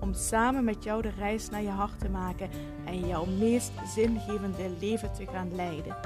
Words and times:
Om 0.00 0.14
samen 0.14 0.64
met 0.64 0.84
jou 0.84 1.02
de 1.02 1.10
reis 1.10 1.48
naar 1.48 1.62
je 1.62 1.68
hart 1.68 1.98
te 1.98 2.08
maken 2.08 2.50
en 2.86 3.06
jouw 3.06 3.24
meest 3.24 3.72
zingevende 3.86 4.76
leven 4.80 5.12
te 5.12 5.26
gaan 5.26 5.54
leiden. 5.54 5.96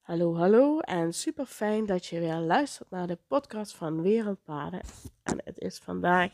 Hallo, 0.00 0.36
hallo 0.36 0.78
en 0.78 1.12
super 1.12 1.46
fijn 1.46 1.86
dat 1.86 2.06
je 2.06 2.20
weer 2.20 2.36
luistert 2.36 2.90
naar 2.90 3.06
de 3.06 3.18
podcast 3.26 3.74
van 3.74 4.02
Wereldpaden. 4.02 4.80
En 5.22 5.40
het 5.44 5.58
is 5.58 5.78
vandaag 5.78 6.32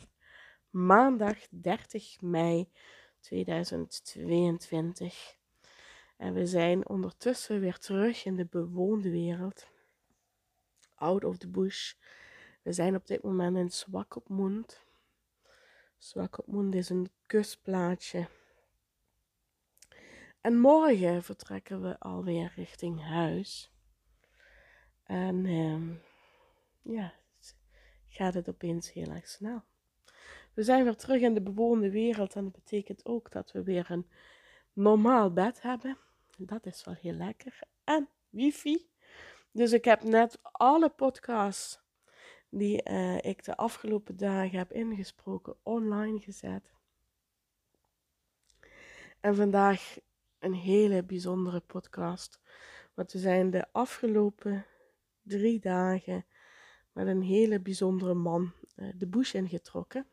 maandag 0.71 1.37
30 1.51 2.21
mei 2.21 2.69
2022. 3.21 5.37
En 6.17 6.35
we 6.35 6.47
zijn 6.47 6.89
ondertussen 6.89 7.61
weer 7.61 7.79
terug 7.79 8.25
in 8.25 8.37
de 8.37 8.47
bewoonde 8.47 9.11
wereld. 9.11 9.67
Out 10.95 11.25
of 11.25 11.39
the 11.39 11.49
bush. 11.49 11.95
We 12.69 12.75
zijn 12.75 12.95
op 12.95 13.07
dit 13.07 13.23
moment 13.23 13.57
in 13.57 13.71
Swakopmund. 13.71 14.81
Swakopmund 15.99 16.75
is 16.75 16.89
een 16.89 17.11
kustplaatsje. 17.27 18.29
En 20.41 20.61
morgen 20.61 21.23
vertrekken 21.23 21.83
we 21.83 21.99
alweer 21.99 22.53
richting 22.57 23.03
huis. 23.03 23.73
En 25.03 25.47
ehm, 25.47 25.93
ja, 26.95 27.13
gaat 28.07 28.35
het 28.35 28.49
opeens 28.49 28.93
heel 28.93 29.11
erg 29.11 29.29
snel. 29.29 29.63
We 30.55 30.63
zijn 30.63 30.85
weer 30.85 30.97
terug 30.97 31.21
in 31.21 31.35
de 31.35 31.43
bewoonde 31.43 31.91
wereld 31.91 32.35
en 32.35 32.45
dat 32.45 32.53
betekent 32.53 33.07
ook 33.07 33.31
dat 33.31 33.53
we 33.53 33.63
weer 33.63 33.91
een 33.91 34.09
normaal 34.73 35.33
bed 35.33 35.63
hebben. 35.63 35.99
Dat 36.37 36.67
is 36.67 36.85
wel 36.85 36.95
heel 36.95 37.15
lekker. 37.15 37.59
En 37.85 38.09
wifi. 38.31 38.89
Dus 39.53 39.73
ik 39.73 39.85
heb 39.85 40.03
net 40.03 40.39
alle 40.43 40.89
podcasts 40.89 41.87
die 42.51 42.91
uh, 42.91 43.17
ik 43.17 43.45
de 43.45 43.57
afgelopen 43.57 44.17
dagen 44.17 44.59
heb 44.59 44.73
ingesproken 44.73 45.57
online 45.63 46.21
gezet. 46.21 46.73
En 49.21 49.37
vandaag 49.37 49.99
een 50.39 50.55
hele 50.55 51.03
bijzondere 51.03 51.61
podcast. 51.61 52.41
Want 52.95 53.13
we 53.13 53.19
zijn 53.19 53.51
de 53.51 53.73
afgelopen 53.73 54.67
drie 55.23 55.61
dagen 55.61 56.27
met 56.93 57.07
een 57.07 57.23
hele 57.23 57.61
bijzondere 57.61 58.15
man 58.15 58.53
uh, 58.77 58.93
de 58.97 59.07
bush 59.07 59.35
ingetrokken. 59.35 60.07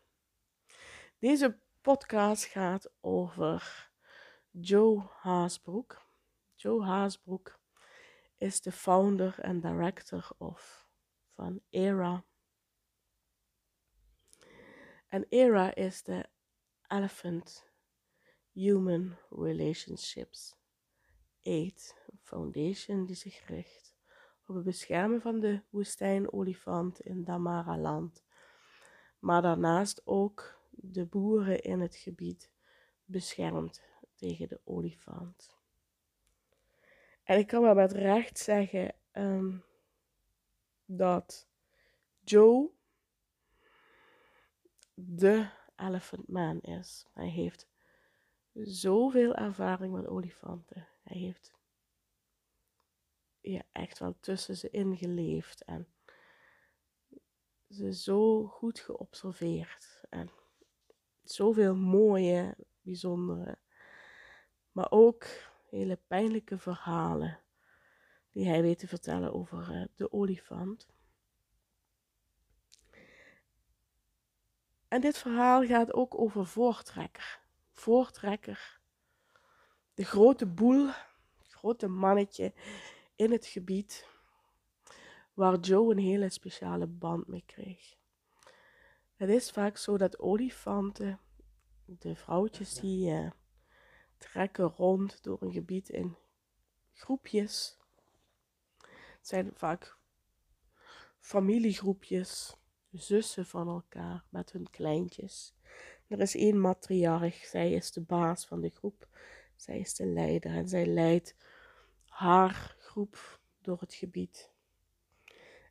Deze 1.19 1.57
podcast 1.81 2.45
gaat 2.45 2.91
over 3.01 3.89
Joe 4.51 5.03
Haasbroek. 5.19 6.05
Joe 6.55 6.83
Haasbroek 6.83 7.59
is 8.37 8.61
de 8.61 8.71
founder 8.71 9.39
en 9.39 9.59
director 9.59 10.29
of 10.37 10.84
van 11.35 11.61
ERA. 11.69 12.23
En 15.07 15.25
ERA 15.29 15.75
is 15.75 16.03
de 16.03 16.25
Elephant 16.87 17.69
Human 18.51 19.17
Relationships 19.29 20.55
Aid 21.43 21.95
Foundation 22.21 23.05
die 23.05 23.15
zich 23.15 23.47
richt 23.47 23.95
op 24.47 24.55
het 24.55 24.63
beschermen 24.63 25.21
van 25.21 25.39
de 25.39 25.61
woestijnolifant 25.69 27.01
in 27.01 27.23
Damara-land. 27.23 28.23
Maar 29.19 29.41
daarnaast 29.41 30.01
ook 30.05 30.59
de 30.69 31.05
boeren 31.05 31.61
in 31.61 31.79
het 31.79 31.95
gebied 31.95 32.51
beschermt 33.05 33.83
tegen 34.15 34.47
de 34.47 34.59
olifant. 34.63 35.55
En 37.23 37.37
ik 37.37 37.47
kan 37.47 37.61
wel 37.61 37.75
met 37.75 37.91
recht 37.91 38.39
zeggen 38.39 38.95
um, 39.13 39.64
dat 40.85 41.47
Joe 42.23 42.69
de 44.93 45.49
Elephant 45.75 46.27
Man 46.27 46.61
is. 46.61 47.05
Hij 47.13 47.29
heeft 47.29 47.67
zoveel 48.53 49.35
ervaring 49.35 49.93
met 49.93 50.07
olifanten. 50.07 50.87
Hij 51.03 51.17
heeft 51.17 51.53
ja, 53.41 53.61
echt 53.71 53.99
wel 53.99 54.17
tussen 54.19 54.57
ze 54.57 54.69
ingeleefd 54.69 55.63
en 55.63 55.87
ze 57.69 57.93
zo 57.93 58.47
goed 58.47 58.79
geobserveerd. 58.79 60.01
En 60.09 60.29
zoveel 61.23 61.75
mooie, 61.75 62.55
bijzondere, 62.81 63.57
maar 64.71 64.91
ook 64.91 65.25
hele 65.69 65.99
pijnlijke 66.07 66.57
verhalen 66.57 67.39
die 68.35 68.47
hij 68.47 68.61
weet 68.61 68.79
te 68.79 68.87
vertellen 68.87 69.33
over 69.33 69.71
uh, 69.71 69.85
de 69.95 70.11
olifant. 70.11 70.87
En 74.87 75.01
dit 75.01 75.17
verhaal 75.17 75.65
gaat 75.65 75.93
ook 75.93 76.19
over 76.19 76.45
Voortrekker. 76.45 77.39
Voortrekker, 77.71 78.79
de 79.93 80.03
grote 80.03 80.45
boel, 80.45 80.89
grote 81.41 81.87
mannetje 81.87 82.53
in 83.15 83.31
het 83.31 83.45
gebied 83.45 84.07
waar 85.33 85.59
Joe 85.59 85.91
een 85.91 85.99
hele 85.99 86.29
speciale 86.29 86.87
band 86.87 87.27
mee 87.27 87.43
kreeg. 87.45 87.95
Het 89.15 89.29
is 89.29 89.51
vaak 89.51 89.77
zo 89.77 89.97
dat 89.97 90.19
olifanten, 90.19 91.19
de 91.85 92.15
vrouwtjes 92.15 92.73
die 92.73 93.11
uh, 93.11 93.31
trekken 94.17 94.65
rond 94.65 95.23
door 95.23 95.41
een 95.41 95.51
gebied 95.51 95.89
in 95.89 96.17
groepjes. 96.93 97.83
Het 99.25 99.33
zijn 99.33 99.51
vaak 99.55 99.97
familiegroepjes, 101.19 102.57
zussen 102.91 103.45
van 103.45 103.67
elkaar 103.67 104.23
met 104.29 104.51
hun 104.51 104.69
kleintjes. 104.69 105.55
Er 106.07 106.19
is 106.19 106.35
één 106.35 106.59
matriarch, 106.61 107.35
zij 107.35 107.71
is 107.71 107.91
de 107.91 108.01
baas 108.01 108.45
van 108.45 108.61
de 108.61 108.69
groep. 108.69 109.07
Zij 109.55 109.79
is 109.79 109.95
de 109.95 110.05
leider 110.05 110.51
en 110.51 110.67
zij 110.67 110.85
leidt 110.85 111.35
haar 112.07 112.75
groep 112.79 113.39
door 113.61 113.79
het 113.79 113.93
gebied. 113.93 114.51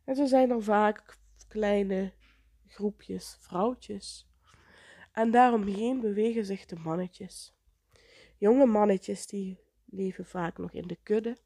En 0.04 0.16
zo 0.16 0.26
zijn 0.26 0.50
er 0.50 0.62
vaak 0.62 1.18
kleine 1.48 2.12
groepjes 2.66 3.36
vrouwtjes. 3.40 4.28
En 5.12 5.30
daaromheen 5.30 6.00
bewegen 6.00 6.44
zich 6.44 6.66
de 6.66 6.76
mannetjes. 6.76 7.54
Jonge 8.38 8.66
mannetjes 8.66 9.26
die 9.26 9.60
leven 9.84 10.26
vaak 10.26 10.58
nog 10.58 10.72
in 10.72 10.86
de 10.86 10.98
kudde. 11.02 11.36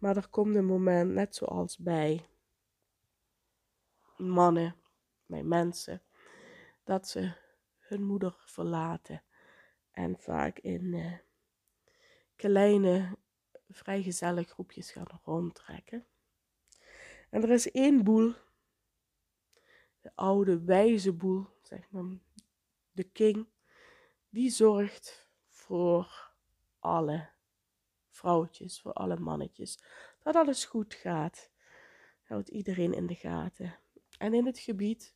Maar 0.00 0.16
er 0.16 0.28
komt 0.28 0.56
een 0.56 0.66
moment, 0.66 1.12
net 1.12 1.34
zoals 1.34 1.78
bij 1.78 2.26
mannen, 4.16 4.76
bij 5.26 5.42
mensen, 5.42 6.02
dat 6.84 7.08
ze 7.08 7.32
hun 7.78 8.04
moeder 8.04 8.42
verlaten 8.46 9.22
en 9.90 10.18
vaak 10.18 10.58
in 10.58 10.84
uh, 10.84 11.18
kleine, 12.36 13.16
vrijgezelle 13.68 14.42
groepjes 14.42 14.90
gaan 14.90 15.20
rondtrekken. 15.24 16.06
En 17.30 17.42
er 17.42 17.50
is 17.50 17.70
één 17.70 18.04
boel, 18.04 18.34
de 20.00 20.12
oude 20.14 20.64
wijze 20.64 21.12
boel, 21.12 21.46
zeg 21.62 21.90
maar, 21.90 22.04
de 22.92 23.04
king, 23.04 23.48
die 24.28 24.50
zorgt 24.50 25.30
voor 25.48 26.32
alle 26.78 27.28
vrouwtjes, 28.10 28.80
voor 28.80 28.92
alle 28.92 29.18
mannetjes. 29.18 29.82
Dat 30.22 30.34
alles 30.34 30.64
goed 30.64 30.94
gaat. 30.94 31.50
Houdt 32.22 32.48
iedereen 32.48 32.92
in 32.94 33.06
de 33.06 33.14
gaten. 33.14 33.78
En 34.18 34.34
in 34.34 34.46
het 34.46 34.58
gebied 34.58 35.14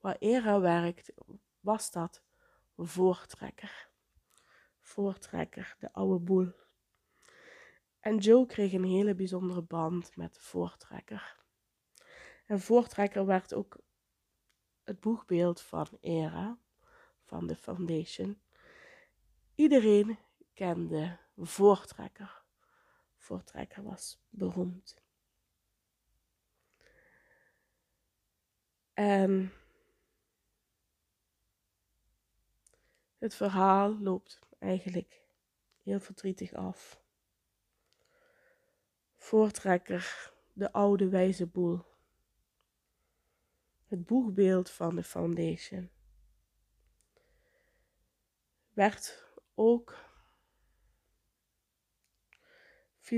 waar 0.00 0.16
Era 0.18 0.60
werkt, 0.60 1.12
was 1.60 1.90
dat 1.90 2.22
voortrekker. 2.76 3.88
Voortrekker, 4.80 5.76
de 5.78 5.92
oude 5.92 6.18
boel. 6.18 6.52
En 8.00 8.18
Joe 8.18 8.46
kreeg 8.46 8.72
een 8.72 8.84
hele 8.84 9.14
bijzondere 9.14 9.62
band 9.62 10.16
met 10.16 10.38
voortrekker. 10.38 11.40
En 12.46 12.60
voortrekker 12.60 13.26
werd 13.26 13.54
ook 13.54 13.80
het 14.84 15.00
boegbeeld 15.00 15.60
van 15.60 15.86
Era, 16.00 16.58
van 17.24 17.46
de 17.46 17.56
Foundation. 17.56 18.40
Iedereen 19.54 20.18
kende 20.54 21.18
Voortrekker. 21.36 22.42
Voortrekker 23.16 23.82
was 23.82 24.20
beroemd. 24.30 25.00
En 28.94 29.52
Het 33.22 33.34
verhaal 33.34 33.98
loopt 33.98 34.38
eigenlijk 34.58 35.22
heel 35.82 36.00
verdrietig 36.00 36.52
af. 36.52 37.02
Voortrekker, 39.16 40.32
de 40.52 40.72
oude 40.72 41.08
wijze 41.08 41.46
boel. 41.46 41.84
Het 43.86 44.06
boegbeeld 44.06 44.70
van 44.70 44.96
de 44.96 45.02
foundation. 45.02 45.90
Werd 48.72 49.24
ook, 49.54 50.04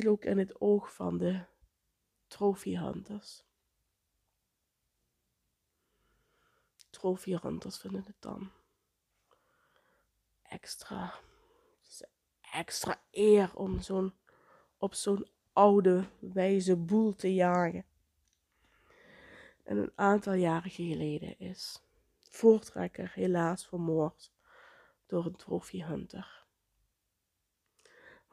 ook 0.03 0.25
in 0.25 0.39
het 0.39 0.61
oog 0.61 0.95
van 0.95 1.19
de 1.19 1.45
trophy 2.27 2.77
hunters. 2.77 3.45
Trophy 6.91 7.37
hunters 7.37 7.79
vinden 7.79 8.05
het 8.07 8.17
dan 8.19 8.51
extra, 10.43 11.15
extra 12.53 13.01
eer 13.11 13.51
om 13.55 13.81
zo'n, 13.81 14.15
op 14.79 14.95
zo'n 14.95 15.29
oude 15.53 16.05
wijze 16.19 16.77
boel 16.77 17.15
te 17.15 17.35
jagen. 17.35 17.85
En 19.63 19.77
een 19.77 19.93
aantal 19.95 20.33
jaren 20.33 20.71
geleden 20.71 21.39
is 21.39 21.83
voortrekker 22.31 23.13
helaas 23.15 23.67
vermoord 23.67 24.33
door 25.07 25.27
een 25.27 25.37
trofeehunter. 25.37 26.44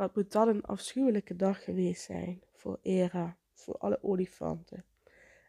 Wat 0.02 0.16
moet 0.16 0.32
dat 0.32 0.48
een 0.48 0.66
afschuwelijke 0.66 1.36
dag 1.36 1.64
geweest 1.64 2.04
zijn 2.04 2.42
voor 2.54 2.80
Era, 2.82 3.38
voor 3.54 3.78
alle 3.78 4.04
olifanten 4.04 4.86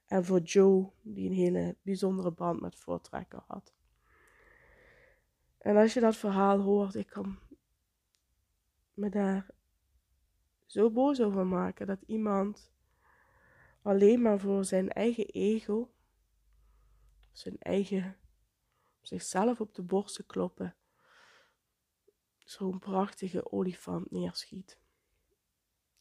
en 0.07 0.25
voor 0.25 0.41
Joe, 0.41 0.91
die 1.03 1.29
een 1.29 1.37
hele 1.37 1.77
bijzondere 1.83 2.31
band 2.31 2.61
met 2.61 2.77
voortrekker 2.77 3.43
had. 3.47 3.75
En 5.59 5.77
als 5.77 5.95
je 5.95 6.01
dat 6.01 6.17
verhaal 6.17 6.61
hoort, 6.61 6.95
ik 6.95 7.07
kan 7.07 7.39
me 8.95 9.09
daar 9.09 9.47
zo 10.67 10.91
boos 10.91 11.21
over 11.21 11.47
maken 11.47 11.87
dat 11.87 12.03
iemand 12.07 12.73
alleen 13.83 14.23
maar 14.23 14.39
voor 14.39 14.65
zijn 14.65 14.89
eigen 14.89 15.27
ego, 15.27 15.93
zijn 17.31 17.59
eigen 17.59 18.17
zichzelf 19.01 19.61
op 19.61 19.75
de 19.75 19.83
borst 19.83 20.27
kloppen, 20.27 20.75
zo'n 22.45 22.79
prachtige 22.79 23.53
olifant 23.53 24.11
neerschiet. 24.11 24.79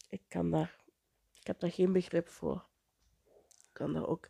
Ik 0.09 0.21
kan 0.27 0.51
daar, 0.51 0.75
ik 1.39 1.47
heb 1.47 1.59
daar 1.59 1.71
geen 1.71 1.91
begrip 1.91 2.29
voor. 2.29 2.65
Ik 3.47 3.73
kan 3.73 3.93
daar 3.93 4.07
ook 4.07 4.29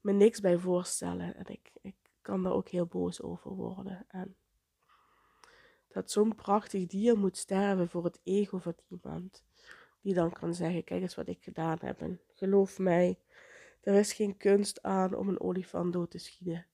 me 0.00 0.12
niks 0.12 0.40
bij 0.40 0.58
voorstellen 0.58 1.36
en 1.36 1.46
ik, 1.46 1.72
ik 1.80 1.96
kan 2.22 2.42
daar 2.42 2.52
ook 2.52 2.68
heel 2.68 2.86
boos 2.86 3.22
over 3.22 3.50
worden. 3.50 4.04
En 4.08 4.36
dat 5.88 6.10
zo'n 6.10 6.34
prachtig 6.34 6.86
dier 6.86 7.18
moet 7.18 7.36
sterven 7.36 7.88
voor 7.88 8.04
het 8.04 8.20
ego 8.22 8.58
van 8.58 8.76
iemand. 8.88 9.44
Die 10.00 10.14
dan 10.14 10.32
kan 10.32 10.54
zeggen, 10.54 10.84
kijk 10.84 11.02
eens 11.02 11.14
wat 11.14 11.28
ik 11.28 11.42
gedaan 11.42 11.78
heb. 11.80 12.02
Geloof 12.34 12.78
mij, 12.78 13.18
er 13.80 13.94
is 13.94 14.12
geen 14.12 14.36
kunst 14.36 14.82
aan 14.82 15.14
om 15.14 15.28
een 15.28 15.40
olifant 15.40 15.92
dood 15.92 16.10
te 16.10 16.18
schieten. 16.18 16.66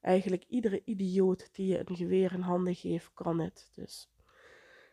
Eigenlijk 0.00 0.44
iedere 0.48 0.82
idioot 0.84 1.48
die 1.52 1.66
je 1.66 1.78
een 1.88 1.96
geweer 1.96 2.32
in 2.32 2.40
handen 2.40 2.74
geeft, 2.74 3.10
kan 3.14 3.40
het. 3.40 3.70
Dus 3.74 4.10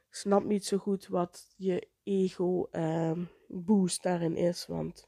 ik 0.08 0.16
snap 0.16 0.44
niet 0.44 0.66
zo 0.66 0.78
goed 0.78 1.08
wat 1.08 1.54
je 1.56 1.88
ego 2.04 2.68
uh, 2.72 3.20
boost 3.48 4.04
daarin 4.04 4.36
is. 4.36 4.66
Want 4.66 5.08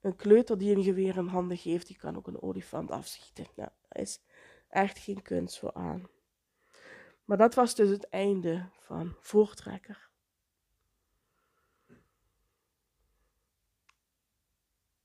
een 0.00 0.16
kleuter 0.16 0.58
die 0.58 0.76
een 0.76 0.82
geweer 0.82 1.16
in 1.16 1.26
handen 1.26 1.56
geeft, 1.56 1.86
die 1.86 1.96
kan 1.96 2.16
ook 2.16 2.26
een 2.26 2.42
olifant 2.42 2.90
afschieten. 2.90 3.46
Nou, 3.56 3.70
daar 3.88 4.02
is 4.02 4.20
echt 4.68 4.98
geen 4.98 5.22
kunst 5.22 5.58
voor 5.58 5.72
aan. 5.72 6.08
Maar 7.24 7.36
dat 7.36 7.54
was 7.54 7.74
dus 7.74 7.88
het 7.90 8.08
einde 8.08 8.68
van 8.78 9.16
Voortrekker. 9.20 10.08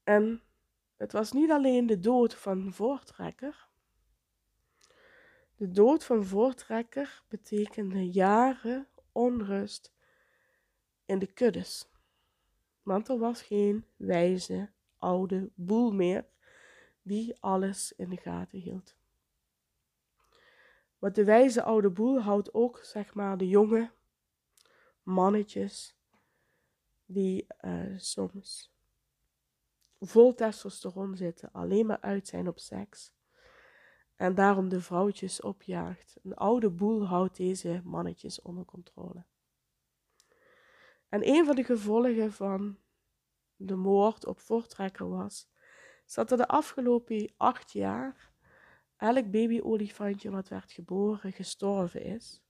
En 0.04 0.42
het 0.98 1.12
was 1.12 1.32
niet 1.32 1.52
alleen 1.52 1.86
de 1.86 2.00
dood 2.00 2.36
van 2.36 2.74
Voortrekker. 2.74 3.70
De 5.62 5.72
dood 5.72 6.04
van 6.04 6.26
Voortrekker 6.26 7.24
betekende 7.28 8.12
jaren 8.12 8.88
onrust 9.12 9.94
in 11.06 11.20
de 11.20 11.34
kuddes. 11.34 11.90
Want 12.84 13.10
er 13.10 13.18
was 13.18 13.42
geen 13.42 13.86
wijze 13.96 14.70
oude 14.98 15.50
boel 15.56 15.92
meer 15.92 16.26
die 17.02 17.38
alles 17.40 17.94
in 17.96 18.10
de 18.10 18.18
gaten 18.18 18.60
hield. 18.60 18.96
Want 21.00 21.16
de 21.16 21.24
wijze 21.24 21.64
oude 21.64 21.90
boel 21.90 22.22
houdt 22.22 22.54
ook, 22.54 22.80
zeg 22.84 23.14
maar, 23.14 23.38
de 23.38 23.48
jonge 23.48 23.92
mannetjes 25.04 25.96
die 27.06 27.48
uh, 27.62 27.98
soms 27.98 28.74
vol 30.00 30.34
testosteron 30.34 31.16
zitten, 31.16 31.52
alleen 31.52 31.86
maar 31.86 32.02
uit 32.02 32.28
zijn 32.28 32.48
op 32.48 32.60
seks. 32.60 33.14
En 34.22 34.36
daarom 34.36 34.70
de 34.70 34.82
vrouwtjes 34.82 35.42
opjaagt. 35.42 36.18
Een 36.24 36.36
oude 36.36 36.70
boel 36.70 37.06
houdt 37.06 37.38
deze 37.38 37.82
mannetjes 37.84 38.42
onder 38.42 38.66
controle. 38.66 39.26
En 41.10 41.28
een 41.28 41.46
van 41.46 41.56
de 41.56 41.64
gevolgen 41.64 42.34
van 42.34 42.78
de 43.56 43.76
moord 43.76 44.26
op 44.26 44.40
voortrekker 44.40 45.10
was, 45.10 45.48
dat 46.14 46.32
er 46.32 46.38
de 46.38 46.48
afgelopen 46.48 47.34
acht 47.38 47.72
jaar 47.72 48.32
elk 48.98 49.32
baby-olifantje 49.32 50.30
wat 50.30 50.48
werd 50.48 50.72
geboren 50.72 51.32
gestorven 51.32 52.04
is. 52.04 52.42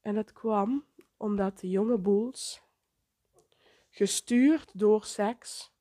En 0.00 0.14
dat 0.14 0.32
kwam 0.32 0.86
omdat 1.16 1.60
de 1.60 1.70
jonge 1.70 1.98
boels, 1.98 2.62
gestuurd 3.90 4.78
door 4.78 5.04
seks, 5.04 5.71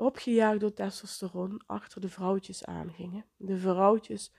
opgejaagd 0.00 0.60
door 0.60 0.72
testosteron, 0.72 1.62
achter 1.66 2.00
de 2.00 2.08
vrouwtjes 2.08 2.64
aangingen. 2.64 3.24
De 3.36 3.58
vrouwtjes 3.58 4.32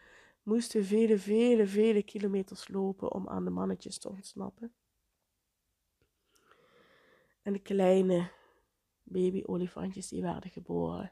moesten 0.44 0.86
vele, 0.86 1.18
vele, 1.18 1.68
vele 1.68 2.04
kilometers 2.04 2.68
lopen 2.68 3.12
om 3.12 3.30
aan 3.30 3.44
de 3.44 3.50
mannetjes 3.50 3.98
te 3.98 4.10
ontsnappen. 4.10 4.74
En 7.42 7.54
de 7.54 7.60
kleine 7.60 8.32
baby-olifantjes 9.04 10.08
die 10.08 10.22
werden 10.22 10.52
geboren, 10.52 11.12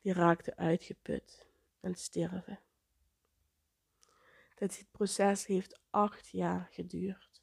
die 0.00 0.12
raakten 0.12 0.56
uitgeput 0.56 1.46
en 1.80 1.94
sterven. 1.94 2.60
Dit 4.54 4.86
proces 4.90 5.46
heeft 5.46 5.80
acht 5.90 6.28
jaar 6.28 6.68
geduurd. 6.70 7.42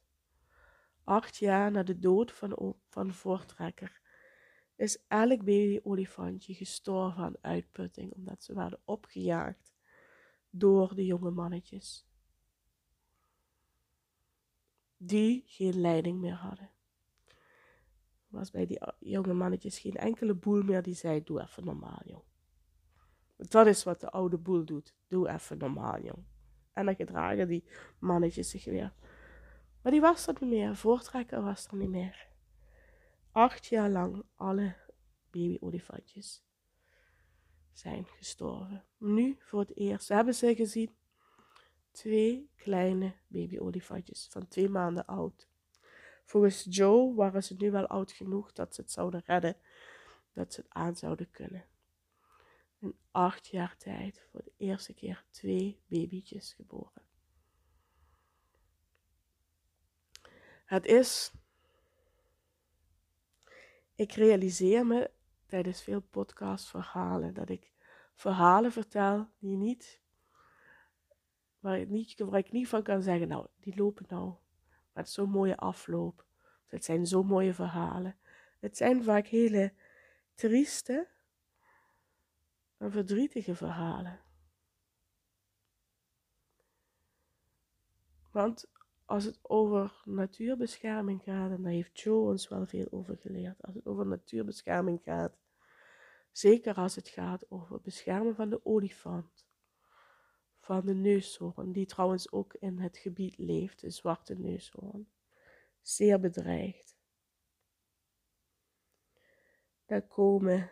Acht 1.03 1.37
jaar 1.37 1.71
na 1.71 1.83
de 1.83 1.99
dood 1.99 2.31
van, 2.31 2.75
van 2.89 3.13
Voortrekker 3.13 4.01
is 4.79 4.97
elk 5.07 5.43
baby-olifantje 5.43 6.53
gestorven 6.53 7.23
aan 7.23 7.35
uitputting 7.41 8.13
omdat 8.13 8.43
ze 8.43 8.53
werden 8.53 8.79
opgejaagd 8.85 9.73
door 10.49 10.95
de 10.95 11.05
jonge 11.05 11.31
mannetjes. 11.31 12.07
Die 14.97 15.43
geen 15.45 15.79
leiding 15.81 16.19
meer 16.19 16.33
hadden. 16.33 16.69
Er 17.27 18.37
was 18.37 18.51
bij 18.51 18.65
die 18.65 18.81
jonge 18.99 19.33
mannetjes 19.33 19.79
geen 19.79 19.95
enkele 19.95 20.33
boel 20.33 20.63
meer 20.63 20.81
die 20.81 20.95
zei: 20.95 21.23
Doe 21.23 21.41
even 21.41 21.65
normaal, 21.65 22.01
jong. 22.05 22.23
Dat 23.35 23.67
is 23.67 23.83
wat 23.83 23.99
de 23.99 24.09
oude 24.09 24.37
boel 24.37 24.65
doet. 24.65 24.95
Doe 25.07 25.29
even 25.29 25.57
normaal, 25.57 26.01
jong. 26.01 26.23
En 26.73 26.85
dan 26.85 26.95
gedragen 26.95 27.47
die 27.47 27.63
mannetjes 27.99 28.49
zich 28.49 28.65
weer. 28.65 28.93
Maar 29.81 29.91
die 29.91 30.01
was 30.01 30.27
er 30.27 30.35
niet 30.39 30.49
meer. 30.49 30.75
Voortrekker 30.75 31.41
was 31.41 31.67
er 31.67 31.77
niet 31.77 31.89
meer. 31.89 32.28
Acht 33.31 33.65
jaar 33.65 33.89
lang 33.89 34.23
alle 34.35 34.75
baby-olifantjes 35.31 36.43
zijn 37.71 38.05
gestorven. 38.05 38.85
Nu 38.97 39.37
voor 39.39 39.59
het 39.59 39.77
eerst 39.77 40.07
hebben 40.07 40.35
ze 40.35 40.55
gezien 40.55 40.95
twee 41.91 42.51
kleine 42.55 43.15
baby-olifantjes 43.27 44.27
van 44.31 44.47
twee 44.47 44.69
maanden 44.69 45.05
oud. 45.05 45.47
Volgens 46.25 46.65
Joe 46.69 47.15
waren 47.15 47.43
ze 47.43 47.55
nu 47.57 47.71
wel 47.71 47.87
oud 47.87 48.11
genoeg 48.11 48.51
dat 48.53 48.75
ze 48.75 48.81
het 48.81 48.91
zouden 48.91 49.21
redden, 49.25 49.57
dat 50.33 50.53
ze 50.53 50.61
het 50.61 50.69
aan 50.69 50.95
zouden 50.95 51.31
kunnen 51.31 51.65
in 52.79 52.97
acht 53.11 53.47
jaar 53.47 53.77
tijd 53.77 54.21
voor 54.31 54.43
de 54.43 54.53
eerste 54.57 54.93
keer 54.93 55.25
twee 55.29 55.81
babytjes 55.87 56.53
geboren. 56.53 57.07
Het 60.65 60.85
is, 60.85 61.31
ik 63.99 64.11
realiseer 64.11 64.85
me 64.85 65.11
tijdens 65.45 65.81
veel 65.81 65.99
podcastverhalen 66.01 67.33
dat 67.33 67.49
ik 67.49 67.71
verhalen 68.13 68.71
vertel 68.71 69.29
die 69.39 69.57
niet, 69.57 70.01
waar, 71.59 71.79
ik 71.79 71.89
niet, 71.89 72.19
waar 72.19 72.39
ik 72.39 72.51
niet 72.51 72.67
van 72.67 72.83
kan 72.83 73.01
zeggen, 73.01 73.27
nou, 73.27 73.47
die 73.59 73.75
lopen 73.75 74.05
nou. 74.07 74.25
Maar 74.69 75.03
het 75.03 75.07
is 75.07 75.13
zo'n 75.13 75.29
mooie 75.29 75.57
afloop. 75.57 76.25
Het 76.67 76.85
zijn 76.85 77.07
zo 77.07 77.23
mooie 77.23 77.53
verhalen. 77.53 78.17
Het 78.59 78.77
zijn 78.77 79.03
vaak 79.03 79.27
hele 79.27 79.73
trieste 80.33 81.07
en 82.77 82.91
verdrietige 82.91 83.55
verhalen. 83.55 84.19
Want 88.31 88.65
als 89.09 89.23
het 89.23 89.39
over 89.41 90.01
natuurbescherming 90.05 91.23
gaat, 91.23 91.51
en 91.51 91.61
daar 91.61 91.71
heeft 91.71 91.99
Joe 91.99 92.29
ons 92.29 92.47
wel 92.47 92.67
veel 92.67 92.87
over 92.91 93.17
geleerd, 93.17 93.63
als 93.63 93.75
het 93.75 93.85
over 93.85 94.05
natuurbescherming 94.05 95.01
gaat, 95.03 95.37
zeker 96.31 96.73
als 96.73 96.95
het 96.95 97.09
gaat 97.09 97.51
over 97.51 97.81
beschermen 97.81 98.35
van 98.35 98.49
de 98.49 98.65
olifant, 98.65 99.47
van 100.59 100.85
de 100.85 100.93
neushoorn, 100.93 101.71
die 101.71 101.85
trouwens 101.85 102.31
ook 102.31 102.53
in 102.53 102.79
het 102.79 102.97
gebied 102.97 103.37
leeft, 103.37 103.81
de 103.81 103.89
zwarte 103.89 104.35
neushoorn, 104.35 105.09
zeer 105.81 106.19
bedreigd. 106.19 106.97
Daar 109.85 110.07
komen 110.07 110.71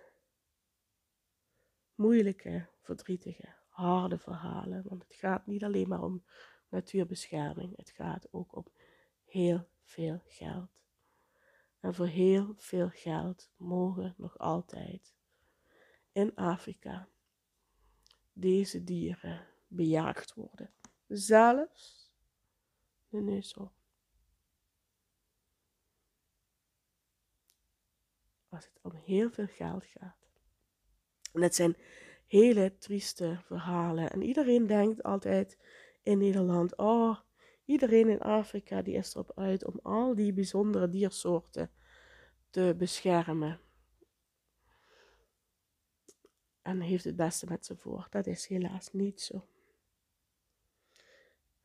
moeilijke, 1.95 2.67
verdrietige, 2.81 3.55
harde 3.67 4.17
verhalen, 4.17 4.83
want 4.87 5.03
het 5.03 5.15
gaat 5.15 5.47
niet 5.47 5.63
alleen 5.63 5.87
maar 5.87 6.03
om 6.03 6.23
natuurbescherming. 6.69 7.77
Het 7.77 7.89
gaat 7.89 8.27
ook 8.31 8.55
om 8.55 8.65
heel 9.25 9.67
veel 9.83 10.21
geld. 10.25 10.85
En 11.79 11.93
voor 11.93 12.07
heel 12.07 12.53
veel 12.57 12.89
geld 12.89 13.49
mogen 13.57 14.13
nog 14.17 14.37
altijd 14.37 15.13
in 16.11 16.35
Afrika 16.35 17.09
deze 18.33 18.83
dieren 18.83 19.47
bejaagd 19.67 20.33
worden. 20.33 20.73
Zelfs 21.07 22.11
de 23.09 23.21
neushoorn. 23.21 23.71
Als 28.49 28.65
het 28.65 28.79
om 28.81 28.95
heel 28.95 29.31
veel 29.31 29.47
geld 29.47 29.85
gaat. 29.85 30.29
En 31.33 31.41
het 31.41 31.55
zijn 31.55 31.77
hele 32.27 32.77
trieste 32.77 33.39
verhalen. 33.43 34.11
En 34.11 34.21
iedereen 34.21 34.67
denkt 34.67 35.03
altijd 35.03 35.57
in 36.07 36.17
Nederland. 36.17 36.75
Oh, 36.75 37.17
iedereen 37.65 38.09
in 38.09 38.21
Afrika 38.21 38.81
die 38.81 38.95
is 38.95 39.13
erop 39.13 39.31
uit 39.35 39.65
om 39.65 39.79
al 39.83 40.15
die 40.15 40.33
bijzondere 40.33 40.89
diersoorten 40.89 41.71
te 42.49 42.75
beschermen. 42.77 43.59
En 46.61 46.81
heeft 46.81 47.03
het 47.03 47.15
beste 47.15 47.45
met 47.45 47.65
ze 47.65 47.75
voor. 47.75 48.07
Dat 48.09 48.27
is 48.27 48.47
helaas 48.47 48.93
niet 48.93 49.21
zo. 49.21 49.47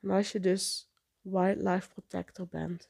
En 0.00 0.10
als 0.10 0.32
je 0.32 0.40
dus 0.40 0.90
wildlife 1.20 1.88
protector 1.88 2.46
bent, 2.46 2.88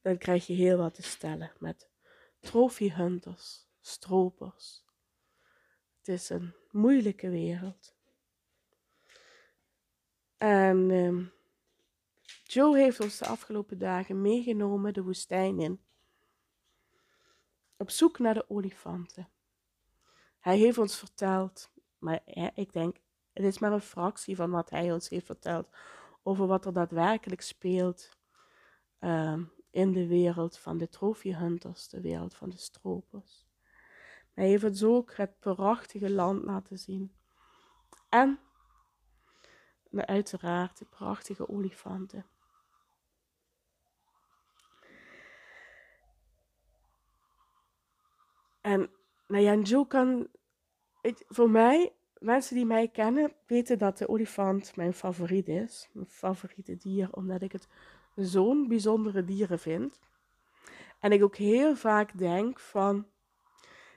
dan 0.00 0.18
krijg 0.18 0.46
je 0.46 0.54
heel 0.54 0.76
wat 0.76 0.94
te 0.94 1.02
stellen 1.02 1.52
met 1.58 1.88
trophy 2.38 2.90
hunters, 2.90 3.66
stropers. 3.80 4.84
Het 5.98 6.08
is 6.08 6.28
een 6.28 6.54
moeilijke 6.70 7.30
wereld. 7.30 7.98
En 10.40 10.90
ehm, 10.90 11.24
Joe 12.44 12.78
heeft 12.78 13.00
ons 13.00 13.18
de 13.18 13.26
afgelopen 13.26 13.78
dagen 13.78 14.20
meegenomen 14.20 14.92
de 14.92 15.02
woestijn 15.02 15.60
in. 15.60 15.80
Op 17.76 17.90
zoek 17.90 18.18
naar 18.18 18.34
de 18.34 18.50
olifanten. 18.50 19.28
Hij 20.38 20.58
heeft 20.58 20.78
ons 20.78 20.98
verteld, 20.98 21.70
maar 21.98 22.20
ik 22.54 22.72
denk, 22.72 22.96
het 23.32 23.44
is 23.44 23.58
maar 23.58 23.72
een 23.72 23.80
fractie 23.80 24.36
van 24.36 24.50
wat 24.50 24.70
hij 24.70 24.92
ons 24.92 25.08
heeft 25.08 25.26
verteld 25.26 25.68
over 26.22 26.46
wat 26.46 26.66
er 26.66 26.72
daadwerkelijk 26.72 27.40
speelt 27.40 28.16
ehm, 28.98 29.44
in 29.70 29.92
de 29.92 30.06
wereld 30.06 30.58
van 30.58 30.78
de 30.78 30.88
trofeehunters, 30.88 31.88
de 31.88 32.00
wereld 32.00 32.34
van 32.34 32.50
de 32.50 32.58
stropers. 32.58 33.46
hij 34.32 34.48
heeft 34.48 34.64
ons 34.64 34.84
ook 34.84 35.14
het 35.14 35.38
prachtige 35.38 36.10
land 36.10 36.44
laten 36.44 36.78
zien. 36.78 37.12
En 38.08 38.38
maar 39.90 40.06
uiteraard 40.06 40.78
de 40.78 40.84
prachtige 40.84 41.48
olifanten. 41.48 42.26
En 48.60 48.90
nou 49.26 49.62
Joe 49.62 49.86
kan, 49.86 50.28
voor 51.28 51.50
mij, 51.50 51.92
mensen 52.18 52.56
die 52.56 52.66
mij 52.66 52.88
kennen, 52.88 53.32
weten 53.46 53.78
dat 53.78 53.98
de 53.98 54.08
olifant 54.08 54.76
mijn 54.76 54.92
favoriet 54.92 55.48
is. 55.48 55.88
Mijn 55.92 56.06
favoriete 56.06 56.76
dier, 56.76 57.08
omdat 57.12 57.42
ik 57.42 57.52
het 57.52 57.68
zo'n 58.14 58.68
bijzondere 58.68 59.24
dieren 59.24 59.58
vind. 59.58 60.00
En 60.98 61.12
ik 61.12 61.22
ook 61.22 61.36
heel 61.36 61.76
vaak 61.76 62.18
denk 62.18 62.58
van, 62.58 63.06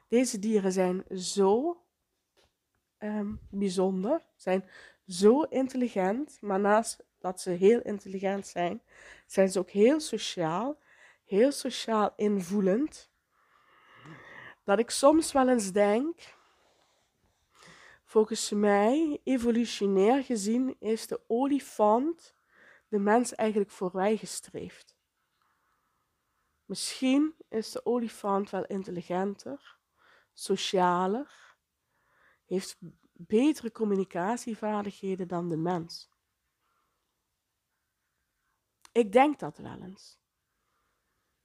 deze 0.07 0.39
dieren 0.39 0.71
zijn 0.71 1.03
zo 1.09 1.81
um, 2.99 3.39
bijzonder, 3.49 4.21
zijn 4.35 4.65
zo 5.07 5.41
intelligent, 5.41 6.37
maar 6.41 6.59
naast 6.59 7.03
dat 7.19 7.41
ze 7.41 7.49
heel 7.49 7.81
intelligent 7.81 8.47
zijn, 8.47 8.81
zijn 9.25 9.49
ze 9.49 9.59
ook 9.59 9.69
heel 9.69 9.99
sociaal, 9.99 10.79
heel 11.23 11.51
sociaal 11.51 12.13
invoelend. 12.15 13.11
Dat 14.63 14.79
ik 14.79 14.89
soms 14.89 15.31
wel 15.31 15.49
eens 15.49 15.71
denk, 15.71 16.35
volgens 18.03 18.49
mij, 18.49 19.19
evolutionair 19.23 20.23
gezien, 20.23 20.75
is 20.79 21.07
de 21.07 21.21
olifant 21.27 22.35
de 22.87 22.99
mens 22.99 23.35
eigenlijk 23.35 23.71
voorbijgestreefd. 23.71 24.95
Misschien 26.65 27.35
is 27.49 27.71
de 27.71 27.85
olifant 27.85 28.49
wel 28.49 28.65
intelligenter, 28.65 29.77
socialer, 30.33 31.55
heeft 32.45 32.77
betere 33.27 33.71
communicatievaardigheden 33.71 35.27
dan 35.27 35.49
de 35.49 35.57
mens. 35.57 36.11
Ik 38.91 39.11
denk 39.11 39.39
dat 39.39 39.57
wel 39.57 39.81
eens. 39.81 40.19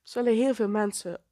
Zullen 0.03 0.35
heel 0.35 0.55
veel 0.55 0.69
mensen 0.69 1.25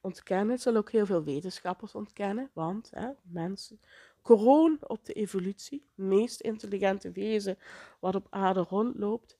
ontkennen, 0.00 0.58
zullen 0.58 0.80
ook 0.80 0.90
heel 0.90 1.06
veel 1.06 1.24
wetenschappers 1.24 1.94
ontkennen, 1.94 2.50
want 2.52 2.90
hè, 2.90 3.10
mensen, 3.22 3.80
kroon 4.22 4.78
op 4.80 5.04
de 5.04 5.12
evolutie, 5.12 5.90
meest 5.94 6.40
intelligente 6.40 7.12
wezen 7.12 7.58
wat 8.00 8.14
op 8.14 8.26
aarde 8.30 8.60
rondloopt. 8.60 9.38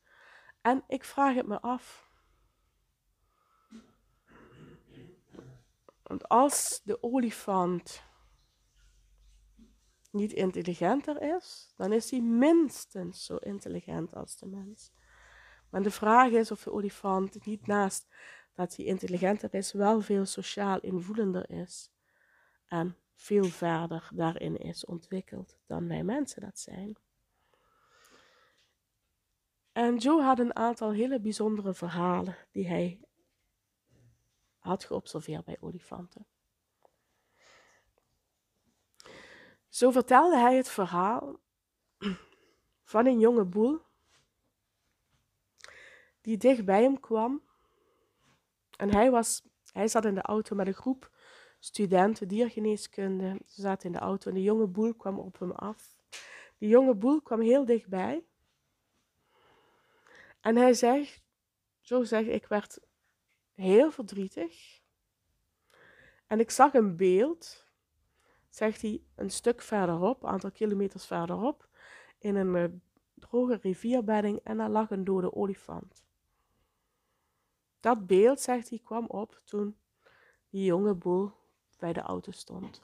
En 0.61 0.85
ik 0.89 1.05
vraag 1.05 1.35
het 1.35 1.47
me 1.47 1.61
af. 1.61 2.13
Want 6.03 6.29
als 6.29 6.81
de 6.85 7.03
olifant 7.03 8.03
niet 10.15 10.33
intelligenter 10.33 11.37
is, 11.37 11.73
dan 11.77 11.93
is 11.93 12.11
hij 12.11 12.21
minstens 12.21 13.25
zo 13.25 13.37
intelligent 13.37 14.15
als 14.15 14.37
de 14.37 14.47
mens. 14.47 14.93
Maar 15.71 15.83
de 15.83 15.91
vraag 15.91 16.31
is 16.31 16.51
of 16.51 16.63
de 16.63 16.73
olifant 16.73 17.47
niet 17.47 17.67
naast 17.67 18.07
dat 18.55 18.77
hij 18.77 18.85
intelligenter 18.85 19.55
is, 19.55 19.73
wel 19.73 20.01
veel 20.01 20.25
sociaal 20.25 20.81
invoelender 20.81 21.51
is. 21.51 21.91
En 22.67 22.97
veel 23.15 23.45
verder 23.45 24.09
daarin 24.15 24.57
is 24.57 24.85
ontwikkeld 24.85 25.59
dan 25.67 25.89
wij 25.89 26.05
mensen 26.05 26.41
dat 26.41 26.59
zijn. 26.59 26.97
En 29.73 29.97
Joe 29.97 30.23
had 30.23 30.39
een 30.39 30.57
aantal 30.57 30.93
hele 30.93 31.21
bijzondere 31.21 31.75
verhalen 31.75 32.37
die 32.51 32.69
hij 32.69 33.01
had 34.59 34.85
geobserveerd 34.85 35.45
bij 35.45 35.57
olifanten. 35.61 36.27
Zo 39.75 39.91
vertelde 39.91 40.37
hij 40.37 40.57
het 40.57 40.69
verhaal 40.69 41.41
van 42.93 43.07
een 43.07 43.19
jonge 43.19 43.45
boel 43.45 43.81
die 46.21 46.37
dicht 46.37 46.65
bij 46.65 46.83
hem 46.83 47.01
kwam. 47.01 47.43
En 48.77 48.91
hij, 48.93 49.11
was, 49.11 49.43
hij 49.73 49.89
zat 49.89 50.05
in 50.05 50.15
de 50.15 50.23
auto 50.23 50.57
met 50.57 50.67
een 50.67 50.75
groep 50.75 51.11
studenten 51.59 52.29
diergeneeskunde. 52.29 53.41
Ze 53.47 53.61
zaten 53.61 53.87
in 53.87 53.93
de 53.93 53.99
auto 53.99 54.29
en 54.29 54.35
de 54.35 54.43
jonge 54.43 54.67
boel 54.67 54.95
kwam 54.95 55.19
op 55.19 55.39
hem 55.39 55.51
af. 55.51 55.97
Die 56.59 56.69
jonge 56.69 56.95
boel 56.95 57.23
kwam 57.23 57.41
heel 57.41 57.65
dichtbij. 57.65 58.25
En 60.41 60.57
hij 60.57 60.75
zegt, 60.75 61.23
zo 61.81 62.03
zeg 62.03 62.27
ik 62.27 62.47
werd 62.47 62.79
heel 63.55 63.91
verdrietig. 63.91 64.81
En 66.27 66.41
ik 66.41 66.51
zag 66.51 66.75
een 66.75 66.97
beeld 66.97 67.64
zegt 68.55 68.83
hij, 68.83 69.03
een 69.15 69.31
stuk 69.31 69.63
verderop, 69.63 70.23
een 70.23 70.29
aantal 70.29 70.51
kilometers 70.51 71.07
verderop, 71.07 71.69
in 72.19 72.37
een 72.37 72.55
uh, 72.55 72.79
droge 73.15 73.59
rivierbedding 73.63 74.41
en 74.43 74.57
daar 74.57 74.71
lag 74.71 74.91
een 74.91 75.05
dode 75.05 75.35
olifant. 75.35 76.05
Dat 77.81 78.07
beeld, 78.07 78.41
zegt 78.41 78.69
hij, 78.69 78.81
kwam 78.85 79.07
op 79.07 79.41
toen 79.45 79.77
die 80.51 80.65
jonge 80.65 80.95
boel 80.95 81.33
bij 81.79 81.93
de 81.93 82.01
auto 82.01 82.31
stond. 82.31 82.83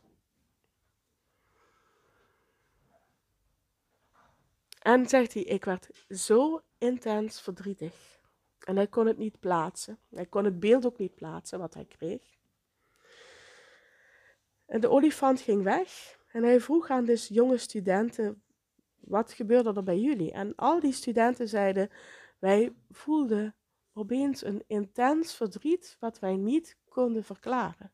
En 4.82 5.08
zegt 5.08 5.34
hij, 5.34 5.42
ik 5.42 5.64
werd 5.64 5.90
zo 6.08 6.62
intens 6.78 7.40
verdrietig. 7.40 8.20
En 8.58 8.76
hij 8.76 8.86
kon 8.86 9.06
het 9.06 9.18
niet 9.18 9.40
plaatsen. 9.40 9.98
Hij 10.08 10.26
kon 10.26 10.44
het 10.44 10.60
beeld 10.60 10.86
ook 10.86 10.98
niet 10.98 11.14
plaatsen 11.14 11.58
wat 11.58 11.74
hij 11.74 11.84
kreeg. 11.84 12.39
De 14.78 14.88
olifant 14.88 15.40
ging 15.40 15.62
weg 15.62 16.18
en 16.28 16.42
hij 16.42 16.60
vroeg 16.60 16.90
aan 16.90 17.04
dus 17.04 17.28
jonge 17.28 17.58
studenten 17.58 18.42
wat 19.10 19.32
gebeurde 19.32 19.72
er 19.74 19.82
bij 19.82 19.98
jullie? 19.98 20.32
En 20.32 20.54
al 20.54 20.80
die 20.80 20.92
studenten 20.92 21.48
zeiden, 21.48 21.90
wij 22.38 22.74
voelden 22.90 23.54
opeens 23.92 24.44
een 24.44 24.64
intens 24.66 25.34
verdriet 25.34 25.96
wat 26.00 26.18
wij 26.18 26.36
niet 26.36 26.78
konden 26.88 27.24
verklaren. 27.24 27.92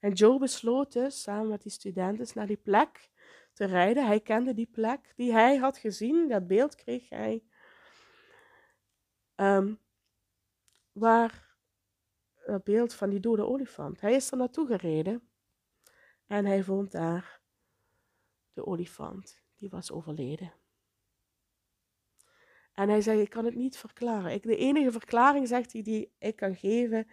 En 0.00 0.12
Joe 0.12 0.38
besloot 0.38 0.92
dus 0.92 1.22
samen 1.22 1.48
met 1.48 1.62
die 1.62 1.72
studenten 1.72 2.26
naar 2.34 2.46
die 2.46 2.56
plek 2.56 3.10
te 3.52 3.64
rijden. 3.64 4.06
Hij 4.06 4.20
kende 4.20 4.54
die 4.54 4.70
plek 4.72 5.12
die 5.16 5.32
hij 5.32 5.56
had 5.56 5.78
gezien, 5.78 6.28
dat 6.28 6.46
beeld 6.46 6.74
kreeg 6.74 7.08
hij. 7.08 7.44
Ehm, 9.34 9.74
waar 10.92 11.47
beeld 12.64 12.94
van 12.94 13.10
die 13.10 13.20
dode 13.20 13.46
olifant. 13.46 14.00
Hij 14.00 14.14
is 14.14 14.30
er 14.30 14.36
naartoe 14.36 14.66
gereden 14.66 15.22
en 16.26 16.44
hij 16.44 16.62
vond 16.62 16.92
daar 16.92 17.40
de 18.52 18.66
olifant, 18.66 19.42
die 19.56 19.68
was 19.68 19.92
overleden. 19.92 20.52
En 22.72 22.88
hij 22.88 23.00
zei, 23.00 23.20
ik 23.20 23.30
kan 23.30 23.44
het 23.44 23.54
niet 23.54 23.76
verklaren. 23.76 24.42
De 24.42 24.56
enige 24.56 24.92
verklaring, 24.92 25.48
zegt 25.48 25.72
hij, 25.72 25.82
die 25.82 26.12
ik 26.18 26.36
kan 26.36 26.56
geven, 26.56 27.06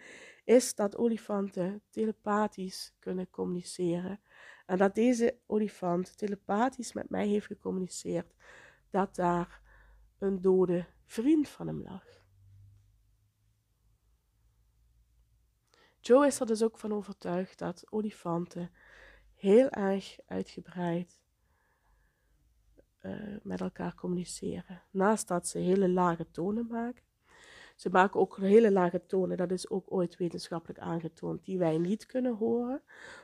is 0.44 0.74
dat 0.74 0.96
olifanten 0.96 1.82
telepathisch 1.90 2.94
kunnen 2.98 3.30
communiceren. 3.30 4.20
En 4.66 4.78
dat 4.78 4.94
deze 4.94 5.38
olifant 5.46 6.18
telepathisch 6.18 6.92
met 6.92 7.10
mij 7.10 7.26
heeft 7.26 7.46
gecommuniceerd 7.46 8.34
dat 8.90 9.14
daar 9.14 9.60
een 10.18 10.40
dode 10.40 10.86
vriend 11.04 11.48
van 11.48 11.66
hem 11.66 11.82
lag. 11.82 12.15
Joe 16.06 16.26
is 16.26 16.40
er 16.40 16.46
dus 16.46 16.62
ook 16.62 16.78
van 16.78 16.92
overtuigd 16.92 17.58
dat 17.58 17.92
olifanten 17.92 18.70
heel 19.34 19.68
erg 19.70 20.18
uitgebreid 20.26 21.20
uh, 23.02 23.36
met 23.42 23.60
elkaar 23.60 23.94
communiceren. 23.94 24.82
Naast 24.90 25.28
dat 25.28 25.48
ze 25.48 25.58
hele 25.58 25.88
lage 25.88 26.30
tonen 26.30 26.66
maken. 26.66 27.04
Ze 27.76 27.90
maken 27.90 28.20
ook 28.20 28.36
hele 28.36 28.72
lage 28.72 29.06
tonen, 29.06 29.36
dat 29.36 29.50
is 29.50 29.70
ook 29.70 29.92
ooit 29.92 30.16
wetenschappelijk 30.16 30.78
aangetoond, 30.78 31.44
die 31.44 31.58
wij 31.58 31.78
niet 31.78 32.06
kunnen 32.06 32.36
horen, 32.36 32.82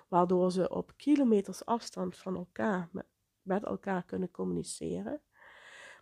waardoor 0.09 0.53
ze 0.53 0.69
op 0.69 0.93
kilometers 0.97 1.65
afstand 1.65 2.17
van 2.17 2.37
elkaar 2.37 2.89
met 3.43 3.65
elkaar 3.65 4.05
kunnen 4.05 4.31
communiceren. 4.31 5.21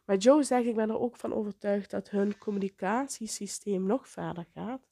Maar 0.05 0.17
Joe 0.17 0.43
zegt, 0.43 0.67
ik 0.67 0.75
ben 0.75 0.91
er 0.91 0.99
ook 0.99 1.17
van 1.17 1.35
overtuigd 1.35 1.91
dat 1.91 2.11
hun 2.11 2.39
communicatiesysteem 2.39 3.83
nog 3.83 4.09
verder 4.09 4.47
gaat. 4.55 4.90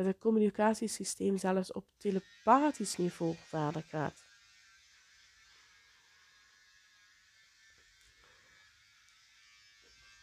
Dat 0.00 0.08
het 0.08 0.18
communicatiesysteem 0.18 1.38
zelfs 1.38 1.72
op 1.72 1.84
telepathisch 1.96 2.96
niveau 2.96 3.34
verder 3.46 3.82
gaat. 3.88 4.24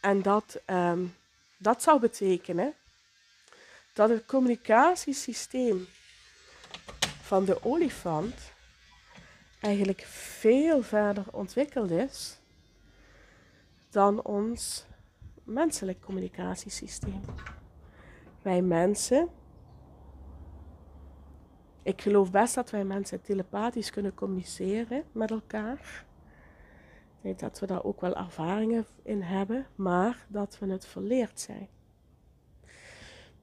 En 0.00 0.22
dat, 0.22 0.60
ehm, 0.64 1.06
dat 1.58 1.82
zou 1.82 2.00
betekenen 2.00 2.74
dat 3.92 4.08
het 4.08 4.26
communicatiesysteem 4.26 5.86
van 7.22 7.44
de 7.44 7.64
olifant 7.64 8.52
eigenlijk 9.60 10.00
veel 10.10 10.82
verder 10.82 11.24
ontwikkeld 11.32 11.90
is 11.90 12.38
dan 13.90 14.22
ons 14.22 14.84
menselijk 15.44 16.00
communicatiesysteem. 16.00 17.20
Wij 18.42 18.62
mensen, 18.62 19.28
ik 21.82 22.02
geloof 22.02 22.30
best 22.30 22.54
dat 22.54 22.70
wij 22.70 22.84
mensen 22.84 23.22
telepathisch 23.22 23.90
kunnen 23.90 24.14
communiceren 24.14 25.04
met 25.12 25.30
elkaar. 25.30 26.06
Ik 27.16 27.24
denk 27.24 27.38
dat 27.38 27.60
we 27.60 27.66
daar 27.66 27.84
ook 27.84 28.00
wel 28.00 28.16
ervaringen 28.16 28.86
in 29.02 29.22
hebben, 29.22 29.66
maar 29.74 30.26
dat 30.28 30.58
we 30.58 30.66
het 30.66 30.86
verleerd 30.86 31.40
zijn. 31.40 31.68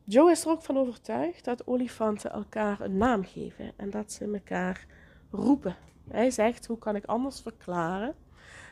Joe 0.04 0.32
is 0.32 0.46
er 0.46 0.52
ook 0.52 0.62
van 0.62 0.78
overtuigd 0.78 1.44
dat 1.44 1.68
olifanten 1.68 2.32
elkaar 2.32 2.82
een 2.82 2.98
naam 2.98 3.24
geven 3.24 3.72
en 3.76 3.90
dat 3.90 4.12
ze 4.12 4.32
elkaar 4.34 4.86
roepen. 5.32 5.76
Hij 6.08 6.32
zegt, 6.32 6.66
hoe 6.66 6.78
kan 6.78 6.96
ik 6.96 7.06
anders 7.06 7.42
verklaren 7.42 8.16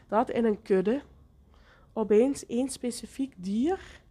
dat 0.08 0.30
in 0.30 0.46
een 0.46 0.62
kudde 0.62 1.02
opeens 1.94 2.46
één 2.46 2.70
specifiek 2.70 3.34
dier 3.38 4.02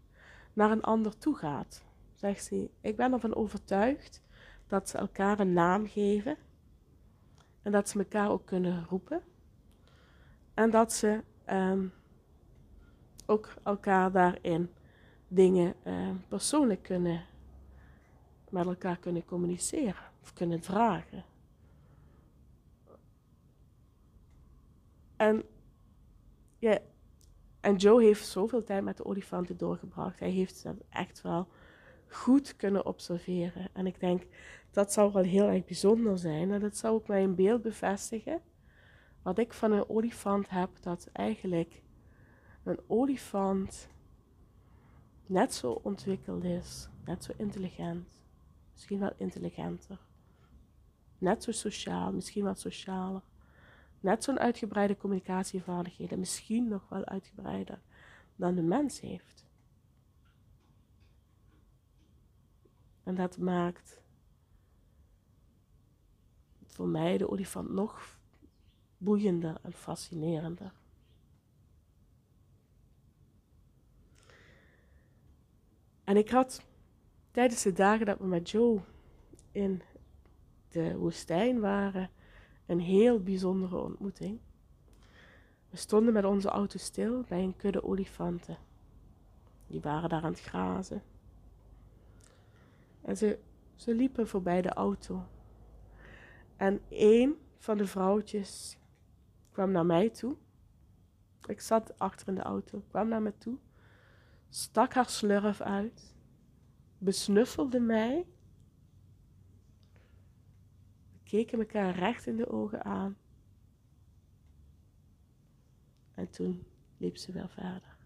naar 0.53 0.71
een 0.71 0.83
ander 0.83 1.19
toe 1.19 1.37
gaat. 1.37 1.85
Zegt 2.15 2.51
hij, 2.51 2.71
ik 2.81 2.97
ben 2.97 3.13
ervan 3.13 3.35
overtuigd 3.35 4.22
dat 4.73 4.89
ze 4.89 4.99
elkaar 4.99 5.41
een 5.41 5.53
naam 5.53 5.87
geven 5.87 6.37
en 7.63 7.73
dat 7.73 7.89
ze 7.89 7.99
elkaar 7.99 8.31
ook 8.31 8.47
kunnen 8.47 8.85
roepen. 8.89 9.23
En 10.55 10.71
dat 10.71 10.93
ze 10.93 11.23
ehm, 11.45 11.87
ook 13.27 13.55
elkaar 13.63 14.13
daarin 14.13 14.71
dingen 15.29 15.75
ehm, 15.83 16.17
persoonlijk 16.29 16.83
kunnen 16.83 17.25
met 18.51 18.67
elkaar 18.67 18.97
kunnen 18.97 19.25
communiceren 19.25 20.05
of 20.23 20.33
kunnen 20.33 20.63
vragen. 20.63 21.25
En, 25.17 25.43
ja, 26.59 26.79
en 27.61 27.77
Joe 27.77 28.03
heeft 28.03 28.27
zoveel 28.27 28.65
tijd 28.65 28.85
met 28.85 28.97
de 28.97 29.05
olifanten 29.05 29.57
doorgebracht. 29.57 30.19
Hij 30.19 30.31
heeft 30.31 30.63
dat 30.63 30.77
echt 30.89 31.23
wel 31.23 31.49
goed 32.15 32.57
kunnen 32.57 32.87
observeren. 32.87 33.69
En 33.73 33.87
ik 33.87 34.01
denk, 34.01 34.23
dat 34.71 34.93
zou 34.93 35.13
wel 35.13 35.23
heel 35.23 35.49
erg 35.49 35.65
bijzonder 35.65 36.19
zijn. 36.19 36.53
En 36.53 36.61
dat 36.61 36.77
zou 36.77 36.95
ook 36.95 37.07
mij 37.07 37.35
beeld 37.35 37.63
bevestigen 37.63 38.43
wat 39.23 39.39
ik 39.39 39.53
van 39.53 39.73
een 39.73 39.89
olifant 39.89 40.51
heb, 40.51 40.71
dat 40.81 41.09
eigenlijk 41.13 41.83
een 42.63 42.81
olifant 42.87 43.89
net 45.27 45.55
zo 45.55 45.73
ontwikkeld 45.73 46.45
is, 46.45 46.89
net 47.05 47.25
zo 47.25 47.33
intelligent, 47.37 48.21
misschien 48.73 48.99
wel 48.99 49.13
intelligenter, 49.17 49.99
net 51.19 51.43
zo 51.43 51.53
sociaal, 51.53 52.13
misschien 52.13 52.45
wat 52.45 52.61
socialer, 52.61 53.23
net 54.01 54.25
zo'n 54.25 54.39
uitgebreide 54.39 54.97
communicatievaardigheden, 54.97 56.19
misschien 56.19 56.69
nog 56.69 56.89
wel 56.89 57.05
uitgebreider 57.05 57.81
dan 58.37 58.55
de 58.55 58.63
mens 58.63 59.01
heeft. 59.01 59.47
En 63.03 63.15
dat 63.15 63.39
maakt 63.39 64.01
voor 66.67 66.89
mij 66.89 67.19
de 67.19 67.31
olifant 67.31 67.71
nog 67.71 68.19
boeiender 68.99 69.57
en 69.63 69.73
fascinerender. 69.73 70.73
En 76.05 76.17
ik 76.17 76.31
had 76.31 76.63
tijdens 77.31 77.63
de 77.63 77.73
dagen 77.73 78.07
dat 78.07 78.19
we 78.19 78.27
met 78.27 78.51
Joe 78.51 78.81
in 79.53 79.83
de 80.69 80.97
woestijn 80.97 81.61
waren, 81.61 82.11
een 82.67 82.81
heel 82.81 83.23
bijzondere 83.23 83.77
ontmoeting. 83.77 84.41
We 85.71 85.77
stonden 85.77 86.13
met 86.13 86.25
onze 86.25 86.49
auto 86.49 86.79
stil 86.79 87.25
bij 87.29 87.43
een 87.43 87.57
kudde 87.57 87.85
olifanten. 87.85 88.59
Die 89.67 89.81
waren 89.81 90.09
daar 90.09 90.23
aan 90.23 90.33
het 90.33 90.41
grazen. 90.41 91.03
En 93.03 93.17
ze, 93.17 93.39
ze 93.75 93.95
liepen 93.95 94.29
voorbij 94.29 94.63
de 94.63 94.73
auto. 94.73 95.27
En 96.57 96.81
een 96.89 97.37
van 97.59 97.79
de 97.79 97.87
vrouwtjes 97.87 98.79
kwam 99.51 99.71
naar 99.71 99.87
mij 99.87 100.11
toe. 100.11 100.37
Ik 101.47 101.61
zat 101.61 101.99
achter 101.99 102.29
in 102.29 102.35
de 102.35 102.43
auto, 102.43 102.85
kwam 102.89 103.09
naar 103.09 103.23
me 103.23 103.37
toe, 103.39 103.59
stak 104.49 104.95
haar 104.95 105.09
slurf 105.09 105.61
uit, 105.61 106.15
besnuffelde 106.99 107.81
mij. 107.81 108.27
We 111.13 111.19
keken 111.25 111.59
elkaar 111.59 111.95
recht 111.95 112.27
in 112.27 112.37
de 112.37 112.49
ogen 112.49 112.85
aan. 112.85 113.17
En 116.15 116.31
toen 116.31 116.67
liep 116.97 117.17
ze 117.17 117.33
weer 117.33 117.49
verder. 117.49 117.97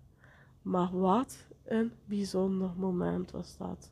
Maar 0.62 0.98
wat 0.98 1.46
een 1.64 1.92
bijzonder 2.04 2.72
moment 2.76 3.30
was 3.30 3.56
dat 3.56 3.90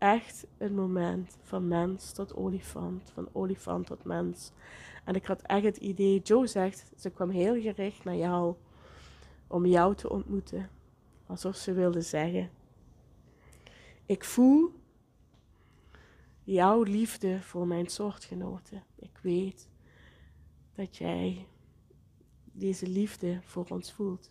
echt 0.00 0.46
een 0.58 0.74
moment 0.74 1.38
van 1.42 1.68
mens 1.68 2.12
tot 2.12 2.34
olifant, 2.34 3.10
van 3.14 3.28
olifant 3.32 3.86
tot 3.86 4.04
mens. 4.04 4.52
En 5.04 5.14
ik 5.14 5.26
had 5.26 5.42
echt 5.42 5.64
het 5.64 5.76
idee, 5.76 6.20
Joe 6.20 6.46
zegt, 6.46 6.92
ze 6.96 7.10
kwam 7.10 7.30
heel 7.30 7.60
gericht 7.60 8.04
naar 8.04 8.16
jou 8.16 8.54
om 9.46 9.66
jou 9.66 9.94
te 9.94 10.10
ontmoeten. 10.10 10.70
Alsof 11.26 11.56
ze 11.56 11.72
wilde 11.72 12.00
zeggen, 12.00 12.50
ik 14.06 14.24
voel 14.24 14.72
jouw 16.44 16.82
liefde 16.82 17.42
voor 17.42 17.66
mijn 17.66 17.86
soortgenoten. 17.86 18.84
Ik 18.96 19.18
weet 19.22 19.68
dat 20.74 20.96
jij 20.96 21.46
deze 22.52 22.88
liefde 22.88 23.40
voor 23.42 23.66
ons 23.68 23.92
voelt. 23.92 24.30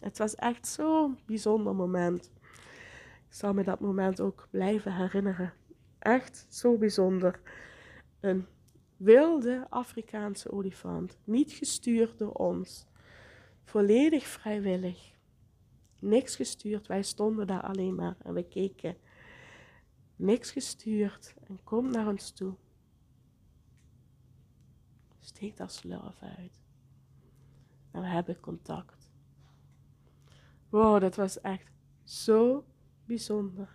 Het 0.00 0.18
was 0.18 0.34
echt 0.34 0.68
zo'n 0.68 1.18
bijzonder 1.26 1.74
moment 1.74 2.30
zal 3.34 3.54
me 3.54 3.62
dat 3.62 3.80
moment 3.80 4.20
ook 4.20 4.48
blijven 4.50 4.94
herinneren. 4.94 5.52
Echt 5.98 6.46
zo 6.48 6.78
bijzonder. 6.78 7.40
Een 8.20 8.46
wilde 8.96 9.66
Afrikaanse 9.70 10.50
olifant, 10.50 11.18
niet 11.24 11.52
gestuurd 11.52 12.18
door 12.18 12.32
ons, 12.32 12.86
Volledig 13.64 14.26
vrijwillig. 14.26 15.12
Niks 16.00 16.36
gestuurd. 16.36 16.86
Wij 16.86 17.02
stonden 17.02 17.46
daar 17.46 17.62
alleen 17.62 17.94
maar 17.94 18.16
en 18.18 18.34
we 18.34 18.48
keken. 18.48 18.96
Niks 20.16 20.50
gestuurd. 20.50 21.34
En 21.46 21.60
komt 21.64 21.90
naar 21.90 22.08
ons 22.08 22.30
toe. 22.30 22.54
Steekt 25.18 25.56
dat 25.56 25.72
slurf 25.72 26.22
uit. 26.22 26.62
En 27.90 28.00
we 28.00 28.06
hebben 28.06 28.40
contact. 28.40 29.10
Wow, 30.68 31.00
dat 31.00 31.16
was 31.16 31.40
echt 31.40 31.72
zo 32.02 32.64
bijzonder. 33.06 33.68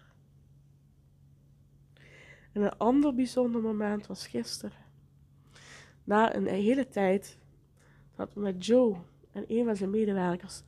En 2.51 2.61
een 2.61 2.77
ander 2.77 3.15
bijzonder 3.15 3.61
moment 3.61 4.07
was 4.07 4.27
gisteren. 4.27 4.77
Na 6.03 6.35
een 6.35 6.47
hele 6.47 6.87
tijd 6.87 7.37
dat 8.15 8.33
we 8.33 8.39
met 8.39 8.65
Joe 8.65 8.97
en 9.31 9.43
een 9.47 9.65
van 9.65 9.75
zijn 9.75 9.89
medewerkers 9.89 10.63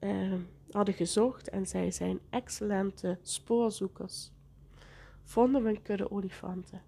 uh, 0.00 0.34
hadden 0.70 0.94
gezocht 0.94 1.48
en 1.48 1.66
zij 1.66 1.90
zijn 1.90 2.20
excellente 2.30 3.18
spoorzoekers, 3.22 4.30
vonden 5.22 5.62
we 5.62 5.68
een 5.68 5.82
kudde 5.82 6.10
olifanten. 6.10 6.82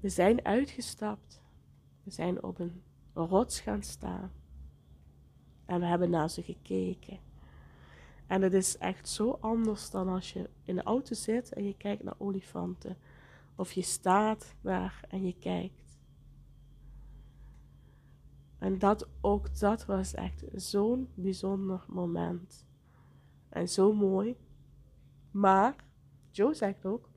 We 0.00 0.08
zijn 0.08 0.44
uitgestapt, 0.44 1.42
we 2.02 2.10
zijn 2.10 2.42
op 2.42 2.58
een 2.58 2.82
rots 3.14 3.60
gaan 3.60 3.82
staan 3.82 4.32
en 5.64 5.80
we 5.80 5.86
hebben 5.86 6.10
naar 6.10 6.30
ze 6.30 6.42
gekeken. 6.42 7.18
En 8.34 8.42
het 8.42 8.54
is 8.54 8.78
echt 8.78 9.08
zo 9.08 9.38
anders 9.40 9.90
dan 9.90 10.08
als 10.08 10.32
je 10.32 10.50
in 10.62 10.74
de 10.74 10.82
auto 10.82 11.14
zit 11.14 11.52
en 11.52 11.64
je 11.64 11.76
kijkt 11.76 12.02
naar 12.02 12.14
olifanten. 12.18 12.96
Of 13.56 13.72
je 13.72 13.82
staat 13.82 14.54
daar 14.60 15.04
en 15.08 15.26
je 15.26 15.38
kijkt. 15.38 15.98
En 18.58 18.78
dat 18.78 19.08
ook 19.20 19.58
dat 19.58 19.84
was 19.84 20.14
echt 20.14 20.44
zo'n 20.54 21.08
bijzonder 21.14 21.84
moment. 21.88 22.66
En 23.48 23.68
zo 23.68 23.92
mooi. 23.92 24.36
Maar, 25.30 25.84
Joe 26.30 26.54
zegt 26.54 26.84
ook, 26.84 27.08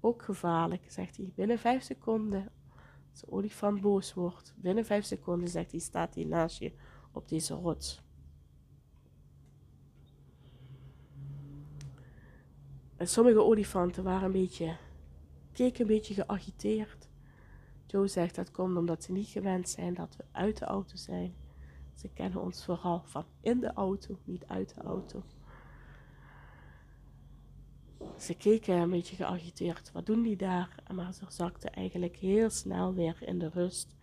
ook 0.00 0.22
gevaarlijk, 0.22 0.90
zegt 0.90 1.16
hij. 1.16 1.32
Binnen 1.34 1.58
vijf 1.58 1.82
seconden, 1.82 2.52
als 3.10 3.20
de 3.20 3.30
olifant 3.30 3.80
boos 3.80 4.14
wordt, 4.14 4.54
binnen 4.56 4.84
vijf 4.84 5.04
seconden, 5.04 5.48
zegt 5.48 5.70
hij, 5.70 5.80
staat 5.80 6.14
hij 6.14 6.24
naast 6.24 6.58
je 6.58 6.72
op 7.12 7.28
deze 7.28 7.54
rots. 7.54 8.02
En 13.00 13.08
sommige 13.08 13.42
olifanten 13.42 14.04
waren 14.04 14.24
een 14.24 14.32
beetje, 14.32 14.76
keken 15.52 15.80
een 15.80 15.86
beetje 15.86 16.14
geagiteerd. 16.14 17.08
Joe 17.86 18.08
zegt 18.08 18.34
dat 18.34 18.50
komt 18.50 18.76
omdat 18.76 19.04
ze 19.04 19.12
niet 19.12 19.28
gewend 19.28 19.68
zijn 19.68 19.94
dat 19.94 20.16
we 20.16 20.24
uit 20.32 20.58
de 20.58 20.64
auto 20.64 20.96
zijn. 20.96 21.34
Ze 21.94 22.08
kennen 22.08 22.40
ons 22.40 22.64
vooral 22.64 23.02
van 23.04 23.24
in 23.40 23.60
de 23.60 23.72
auto, 23.72 24.18
niet 24.24 24.46
uit 24.46 24.74
de 24.74 24.80
auto. 24.80 25.22
Ze 28.18 28.34
keken 28.34 28.74
een 28.74 28.90
beetje 28.90 29.16
geagiteerd. 29.16 29.92
Wat 29.92 30.06
doen 30.06 30.22
die 30.22 30.36
daar? 30.36 30.74
Maar 30.94 31.14
ze 31.14 31.24
zakten 31.28 31.72
eigenlijk 31.72 32.16
heel 32.16 32.50
snel 32.50 32.94
weer 32.94 33.16
in 33.20 33.38
de 33.38 33.48
rust 33.48 33.96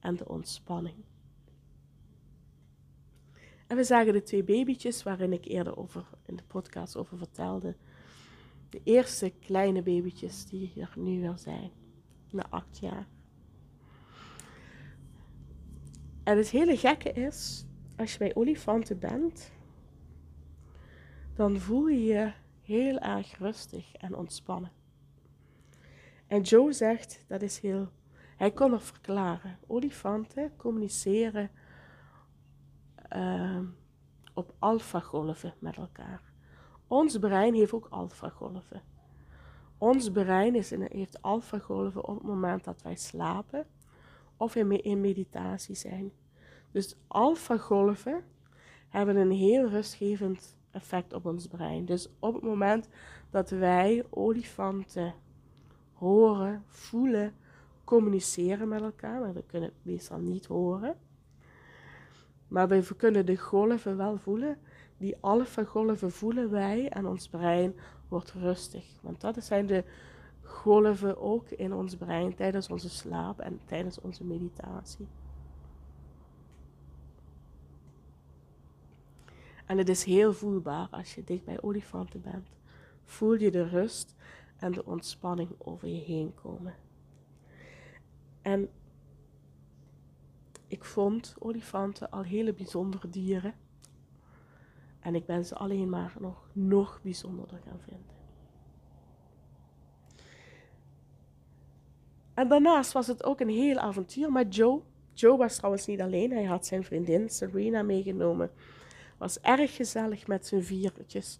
en 0.00 0.16
de 0.16 0.28
ontspanning. 0.28 1.04
En 3.66 3.76
we 3.76 3.84
zagen 3.84 4.12
de 4.12 4.22
twee 4.22 4.44
babytjes 4.44 5.02
waarin 5.02 5.32
ik 5.32 5.44
eerder 5.44 5.76
over 5.76 6.06
in 6.26 6.36
de 6.36 6.44
podcast 6.44 6.96
over 6.96 7.18
vertelde. 7.18 7.76
De 8.74 8.80
eerste 8.84 9.32
kleine 9.40 9.82
babytjes 9.82 10.46
die 10.46 10.72
er 10.76 10.92
nu 10.96 11.20
weer 11.20 11.38
zijn, 11.38 11.70
na 12.30 12.46
acht 12.50 12.78
jaar. 12.78 13.06
En 16.24 16.36
het 16.36 16.50
hele 16.50 16.76
gekke 16.76 17.12
is, 17.12 17.66
als 17.96 18.12
je 18.12 18.18
bij 18.18 18.34
olifanten 18.34 18.98
bent, 18.98 19.52
dan 21.34 21.58
voel 21.58 21.86
je 21.86 22.04
je 22.04 22.32
heel 22.62 22.98
erg 22.98 23.38
rustig 23.38 23.94
en 23.94 24.16
ontspannen. 24.16 24.72
En 26.26 26.40
Joe 26.40 26.72
zegt, 26.72 27.24
dat 27.28 27.42
is 27.42 27.58
heel, 27.58 27.88
hij 28.36 28.52
kon 28.52 28.72
er 28.72 28.80
verklaren. 28.80 29.58
Olifanten 29.66 30.56
communiceren 30.56 31.50
uh, 33.16 33.60
op 34.32 34.54
alfagolven 34.58 35.54
met 35.58 35.76
elkaar. 35.76 36.33
Ons 36.94 37.18
brein 37.18 37.54
heeft 37.54 37.72
ook 37.72 37.86
alfagolven. 37.90 38.82
Ons 39.78 40.10
brein 40.10 40.54
is 40.54 40.72
in, 40.72 40.88
heeft 40.90 41.22
alfagolven 41.22 42.04
op 42.08 42.14
het 42.14 42.26
moment 42.26 42.64
dat 42.64 42.82
wij 42.82 42.96
slapen 42.96 43.66
of 44.36 44.54
in, 44.56 45.00
meditatie 45.00 45.74
zijn. 45.74 46.12
Dus 46.70 46.96
alfagolven 47.06 48.24
hebben 48.88 49.16
een 49.16 49.30
heel 49.30 49.68
rustgevend 49.68 50.56
effect 50.70 51.12
op 51.12 51.26
ons 51.26 51.46
brein. 51.46 51.84
Dus 51.84 52.08
op 52.18 52.34
het 52.34 52.42
moment 52.42 52.88
dat 53.30 53.50
wij 53.50 54.04
olifanten 54.10 55.14
horen, 55.92 56.64
voelen, 56.66 57.34
communiceren 57.84 58.68
met 58.68 58.82
elkaar, 58.82 59.20
maar 59.20 59.34
we 59.34 59.44
kunnen 59.46 59.68
het 59.68 59.84
meestal 59.84 60.18
niet 60.18 60.46
horen, 60.46 60.96
maar 62.48 62.68
we 62.68 62.94
kunnen 62.96 63.26
de 63.26 63.36
golven 63.36 63.96
wel 63.96 64.16
voelen. 64.18 64.58
Die 65.04 65.16
alfa-golven 65.20 66.12
voelen 66.12 66.50
wij 66.50 66.88
en 66.88 67.06
ons 67.06 67.28
brein 67.28 67.74
wordt 68.08 68.32
rustig. 68.32 68.84
Want 69.00 69.20
dat 69.20 69.44
zijn 69.44 69.66
de 69.66 69.84
golven 70.42 71.20
ook 71.20 71.48
in 71.48 71.72
ons 71.72 71.96
brein 71.96 72.34
tijdens 72.34 72.68
onze 72.68 72.88
slaap 72.88 73.40
en 73.40 73.60
tijdens 73.64 74.00
onze 74.00 74.24
meditatie. 74.24 75.06
En 79.66 79.78
het 79.78 79.88
is 79.88 80.04
heel 80.04 80.32
voelbaar 80.32 80.88
als 80.90 81.14
je 81.14 81.24
dicht 81.24 81.44
bij 81.44 81.62
olifanten 81.62 82.20
bent. 82.20 82.48
Voel 83.04 83.34
je 83.34 83.50
de 83.50 83.68
rust 83.68 84.14
en 84.56 84.72
de 84.72 84.84
ontspanning 84.84 85.50
over 85.58 85.88
je 85.88 86.00
heen 86.00 86.34
komen. 86.34 86.74
En 88.42 88.68
ik 90.66 90.84
vond 90.84 91.34
olifanten 91.38 92.10
al 92.10 92.22
hele 92.22 92.54
bijzondere 92.54 93.08
dieren. 93.08 93.54
En 95.04 95.14
ik 95.14 95.26
ben 95.26 95.44
ze 95.44 95.54
alleen 95.54 95.88
maar 95.88 96.14
nog, 96.18 96.48
nog 96.52 97.00
bijzonderder 97.02 97.58
gaan 97.64 97.80
vinden. 97.88 98.12
En 102.34 102.48
daarnaast 102.48 102.92
was 102.92 103.06
het 103.06 103.24
ook 103.24 103.40
een 103.40 103.48
heel 103.48 103.78
avontuur 103.78 104.32
met 104.32 104.54
Joe. 104.54 104.80
Joe 105.12 105.36
was 105.36 105.56
trouwens 105.56 105.86
niet 105.86 106.00
alleen, 106.00 106.30
hij 106.30 106.44
had 106.44 106.66
zijn 106.66 106.84
vriendin 106.84 107.28
Serena 107.30 107.82
meegenomen. 107.82 108.50
Was 109.18 109.40
erg 109.40 109.76
gezellig 109.76 110.26
met 110.26 110.46
zijn 110.46 110.64
viertjes. 110.64 111.38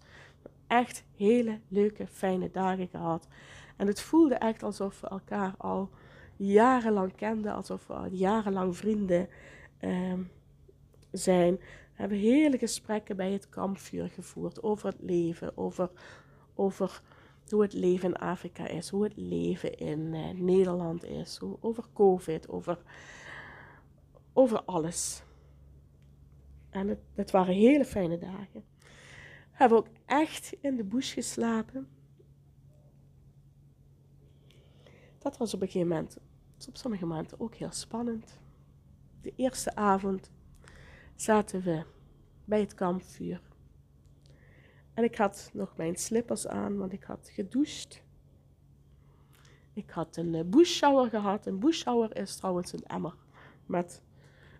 Echt 0.67 1.05
hele 1.17 1.61
leuke, 1.69 2.07
fijne 2.07 2.51
dagen 2.51 2.89
gehad. 2.89 3.29
En 3.77 3.87
het 3.87 4.01
voelde 4.01 4.35
echt 4.35 4.63
alsof 4.63 5.01
we 5.01 5.09
elkaar 5.09 5.55
al 5.59 5.91
jarenlang 6.37 7.15
kenden, 7.15 7.55
alsof 7.55 7.87
we 7.87 7.93
al 7.93 8.07
jarenlang 8.07 8.77
vrienden 8.77 9.29
uh, 9.81 10.13
zijn. 11.11 11.59
Hebben 11.95 12.19
hele 12.19 12.59
gesprekken 12.59 13.17
bij 13.17 13.33
het 13.33 13.49
kampvuur 13.49 14.09
gevoerd 14.09 14.63
over 14.63 14.89
het 14.89 15.01
leven, 15.01 15.57
over, 15.57 15.91
over 16.55 17.03
hoe 17.49 17.63
het 17.63 17.73
leven 17.73 18.09
in 18.09 18.17
Afrika 18.17 18.67
is, 18.67 18.89
hoe 18.89 19.05
het 19.05 19.17
leven 19.17 19.79
in 19.79 20.15
uh, 20.15 20.31
Nederland 20.31 21.05
is, 21.05 21.41
over 21.61 21.85
COVID, 21.93 22.49
over, 22.49 22.79
over 24.33 24.63
alles. 24.63 25.23
En 26.71 26.89
het, 26.89 26.99
het 27.15 27.31
waren 27.31 27.55
hele 27.55 27.85
fijne 27.85 28.19
dagen. 28.19 28.65
We 29.55 29.61
hebben 29.61 29.79
ook 29.79 29.89
echt 30.07 30.57
in 30.61 30.77
de 30.77 30.85
bush 30.85 31.15
geslapen. 31.15 31.89
Dat 35.19 35.37
was 35.37 35.55
op 35.55 35.61
een 35.61 35.67
gegeven 35.67 35.89
moment, 35.89 36.19
op 36.69 36.77
sommige 36.77 37.07
momenten 37.07 37.41
ook 37.41 37.55
heel 37.55 37.73
spannend. 37.73 38.39
De 39.21 39.33
eerste 39.37 39.75
avond 39.75 40.33
zaten 41.15 41.63
we 41.63 41.83
bij 42.45 42.61
het 42.61 42.75
kampvuur. 42.75 43.41
En 44.95 45.05
ik 45.05 45.17
had 45.17 45.51
nog 45.53 45.77
mijn 45.77 45.97
slippers 45.97 46.47
aan, 46.47 46.77
want 46.77 46.93
ik 46.93 47.03
had 47.03 47.31
gedoucht. 47.33 48.03
Ik 49.73 49.91
had 49.91 50.17
een 50.17 50.35
uh, 50.35 50.41
bushshower 50.47 51.11
gehad. 51.11 51.47
Een 51.47 51.59
bushshower 51.59 52.17
is 52.17 52.37
trouwens 52.37 52.73
een 52.73 52.87
emmer 52.87 53.15
met 53.67 54.03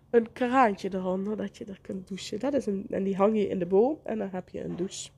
een 0.09 0.31
kraantje 0.31 0.93
eronder 0.93 1.37
dat 1.37 1.57
je 1.57 1.65
er 1.65 1.79
kunt 1.81 2.07
douchen. 2.07 2.39
Dat 2.39 2.53
is 2.53 2.65
een, 2.65 2.85
en 2.89 3.03
die 3.03 3.15
hang 3.15 3.37
je 3.37 3.47
in 3.47 3.59
de 3.59 3.65
boom 3.65 3.99
en 4.03 4.17
dan 4.17 4.29
heb 4.29 4.49
je 4.49 4.63
een 4.63 4.75
douche. 4.75 5.09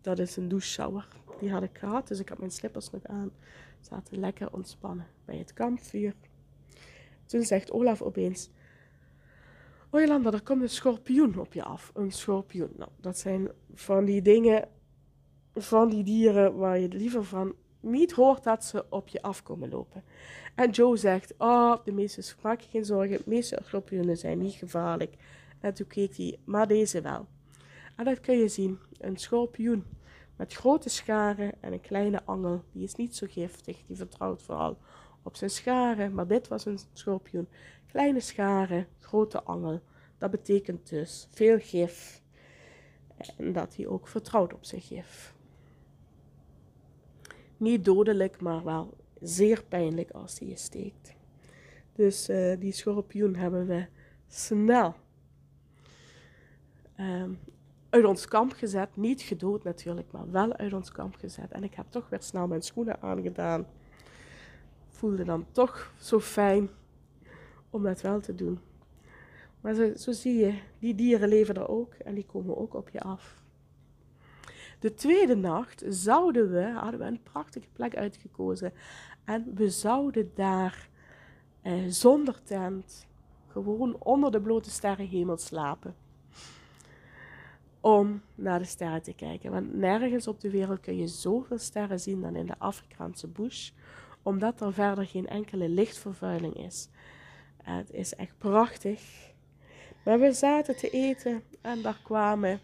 Dat 0.00 0.18
is 0.18 0.36
een 0.36 0.48
doucheshower. 0.48 1.08
Die 1.40 1.50
had 1.50 1.62
ik 1.62 1.78
gehad, 1.78 2.08
dus 2.08 2.20
ik 2.20 2.28
had 2.28 2.38
mijn 2.38 2.50
slippers 2.50 2.90
nog 2.90 3.04
aan. 3.06 3.30
Zaten 3.80 4.18
lekker 4.18 4.52
ontspannen 4.52 5.06
bij 5.24 5.36
het 5.36 5.52
kampvuur. 5.52 6.14
Toen 7.26 7.42
zegt 7.42 7.72
Olaf 7.72 8.02
opeens: 8.02 8.50
Oh 9.90 10.00
Jolanda, 10.00 10.32
er 10.32 10.42
komt 10.42 10.62
een 10.62 10.68
schorpioen 10.68 11.38
op 11.38 11.52
je 11.52 11.62
af. 11.62 11.90
Een 11.94 12.12
schorpioen. 12.12 12.72
Nou, 12.76 12.90
dat 13.00 13.18
zijn 13.18 13.48
van 13.74 14.04
die 14.04 14.22
dingen, 14.22 14.68
van 15.54 15.88
die 15.88 16.02
dieren 16.04 16.56
waar 16.56 16.78
je 16.78 16.88
liever 16.88 17.24
van 17.24 17.54
niet 17.80 18.12
hoort 18.12 18.44
dat 18.44 18.64
ze 18.64 18.84
op 18.90 19.08
je 19.08 19.22
afkomen 19.22 19.68
lopen. 19.68 20.04
En 20.54 20.70
Joe 20.70 20.96
zegt, 20.96 21.34
oh, 21.38 21.76
de 21.84 21.92
meeste, 21.92 22.34
maak 22.42 22.60
je 22.60 22.70
geen 22.70 22.84
zorgen, 22.84 23.16
de 23.16 23.22
meeste 23.26 23.58
schorpioenen 23.64 24.16
zijn 24.16 24.38
niet 24.38 24.54
gevaarlijk. 24.54 25.14
En 25.60 25.74
toen 25.74 25.86
keek 25.86 26.16
hij, 26.16 26.38
maar 26.44 26.66
deze 26.66 27.00
wel. 27.00 27.26
En 27.96 28.04
dat 28.04 28.20
kun 28.20 28.38
je 28.38 28.48
zien, 28.48 28.78
een 28.98 29.16
schorpioen 29.16 29.84
met 30.36 30.52
grote 30.52 30.88
scharen 30.88 31.52
en 31.60 31.72
een 31.72 31.80
kleine 31.80 32.24
angel. 32.24 32.64
Die 32.72 32.84
is 32.84 32.94
niet 32.94 33.16
zo 33.16 33.26
giftig, 33.30 33.82
die 33.86 33.96
vertrouwt 33.96 34.42
vooral 34.42 34.78
op 35.22 35.36
zijn 35.36 35.50
scharen. 35.50 36.14
Maar 36.14 36.26
dit 36.26 36.48
was 36.48 36.64
een 36.64 36.78
schorpioen. 36.92 37.48
Kleine 37.90 38.20
scharen, 38.20 38.86
grote 38.98 39.42
angel. 39.42 39.80
Dat 40.18 40.30
betekent 40.30 40.88
dus 40.88 41.28
veel 41.30 41.58
gif. 41.58 42.22
En 43.36 43.52
dat 43.52 43.76
hij 43.76 43.86
ook 43.86 44.08
vertrouwt 44.08 44.54
op 44.54 44.64
zijn 44.64 44.80
gif. 44.80 45.34
Niet 47.56 47.84
dodelijk, 47.84 48.40
maar 48.40 48.64
wel 48.64 48.96
zeer 49.20 49.64
pijnlijk 49.64 50.10
als 50.10 50.38
hij 50.38 50.48
je 50.48 50.56
steekt. 50.56 51.16
Dus 51.92 52.28
uh, 52.28 52.60
die 52.60 52.72
schorpioen 52.72 53.36
hebben 53.36 53.66
we 53.66 53.86
snel 54.28 54.94
um, 57.00 57.38
uit 57.90 58.04
ons 58.04 58.28
kamp 58.28 58.52
gezet. 58.52 58.96
Niet 58.96 59.22
gedood 59.22 59.64
natuurlijk, 59.64 60.12
maar 60.12 60.30
wel 60.30 60.52
uit 60.56 60.72
ons 60.72 60.92
kamp 60.92 61.14
gezet. 61.14 61.52
En 61.52 61.64
ik 61.64 61.74
heb 61.74 61.86
toch 61.88 62.08
weer 62.08 62.22
snel 62.22 62.46
mijn 62.46 62.62
schoenen 62.62 63.02
aangedaan. 63.02 63.66
Voelde 64.88 65.24
dan 65.24 65.46
toch 65.52 65.92
zo 66.00 66.20
fijn 66.20 66.68
om 67.70 67.82
dat 67.82 68.00
wel 68.00 68.20
te 68.20 68.34
doen. 68.34 68.58
Maar 69.60 69.74
zo, 69.74 69.94
zo 69.96 70.12
zie 70.12 70.34
je, 70.34 70.58
die 70.78 70.94
dieren 70.94 71.28
leven 71.28 71.54
er 71.54 71.68
ook 71.68 71.94
en 71.94 72.14
die 72.14 72.26
komen 72.26 72.56
ook 72.56 72.74
op 72.74 72.88
je 72.88 73.00
af. 73.00 73.42
De 74.78 74.94
tweede 74.94 75.36
nacht 75.36 75.84
zouden 75.88 76.50
we, 76.50 76.70
hadden 76.70 77.00
we 77.00 77.06
een 77.06 77.22
prachtige 77.22 77.68
plek 77.72 77.96
uitgekozen. 77.96 78.72
En 79.24 79.52
we 79.54 79.70
zouden 79.70 80.30
daar 80.34 80.88
eh, 81.62 81.72
zonder 81.88 82.42
tent, 82.42 83.06
gewoon 83.46 83.96
onder 83.98 84.30
de 84.30 84.40
blote 84.40 84.70
sterrenhemel 84.70 85.36
slapen. 85.36 85.94
Om 87.80 88.22
naar 88.34 88.58
de 88.58 88.64
sterren 88.64 89.02
te 89.02 89.12
kijken. 89.12 89.50
Want 89.50 89.74
nergens 89.74 90.26
op 90.26 90.40
de 90.40 90.50
wereld 90.50 90.80
kun 90.80 90.96
je 90.96 91.06
zoveel 91.06 91.58
sterren 91.58 92.00
zien 92.00 92.20
dan 92.20 92.36
in 92.36 92.46
de 92.46 92.58
Afrikaanse 92.58 93.26
bush. 93.26 93.70
Omdat 94.22 94.60
er 94.60 94.72
verder 94.72 95.06
geen 95.06 95.26
enkele 95.26 95.68
lichtvervuiling 95.68 96.54
is. 96.54 96.88
Het 97.68 97.92
is 97.92 98.14
echt 98.14 98.38
prachtig. 98.38 99.00
Maar 100.04 100.20
we 100.20 100.32
zaten 100.32 100.76
te 100.76 100.90
eten 100.90 101.42
en 101.60 101.82
daar 101.82 102.00
kwamen 102.02 102.60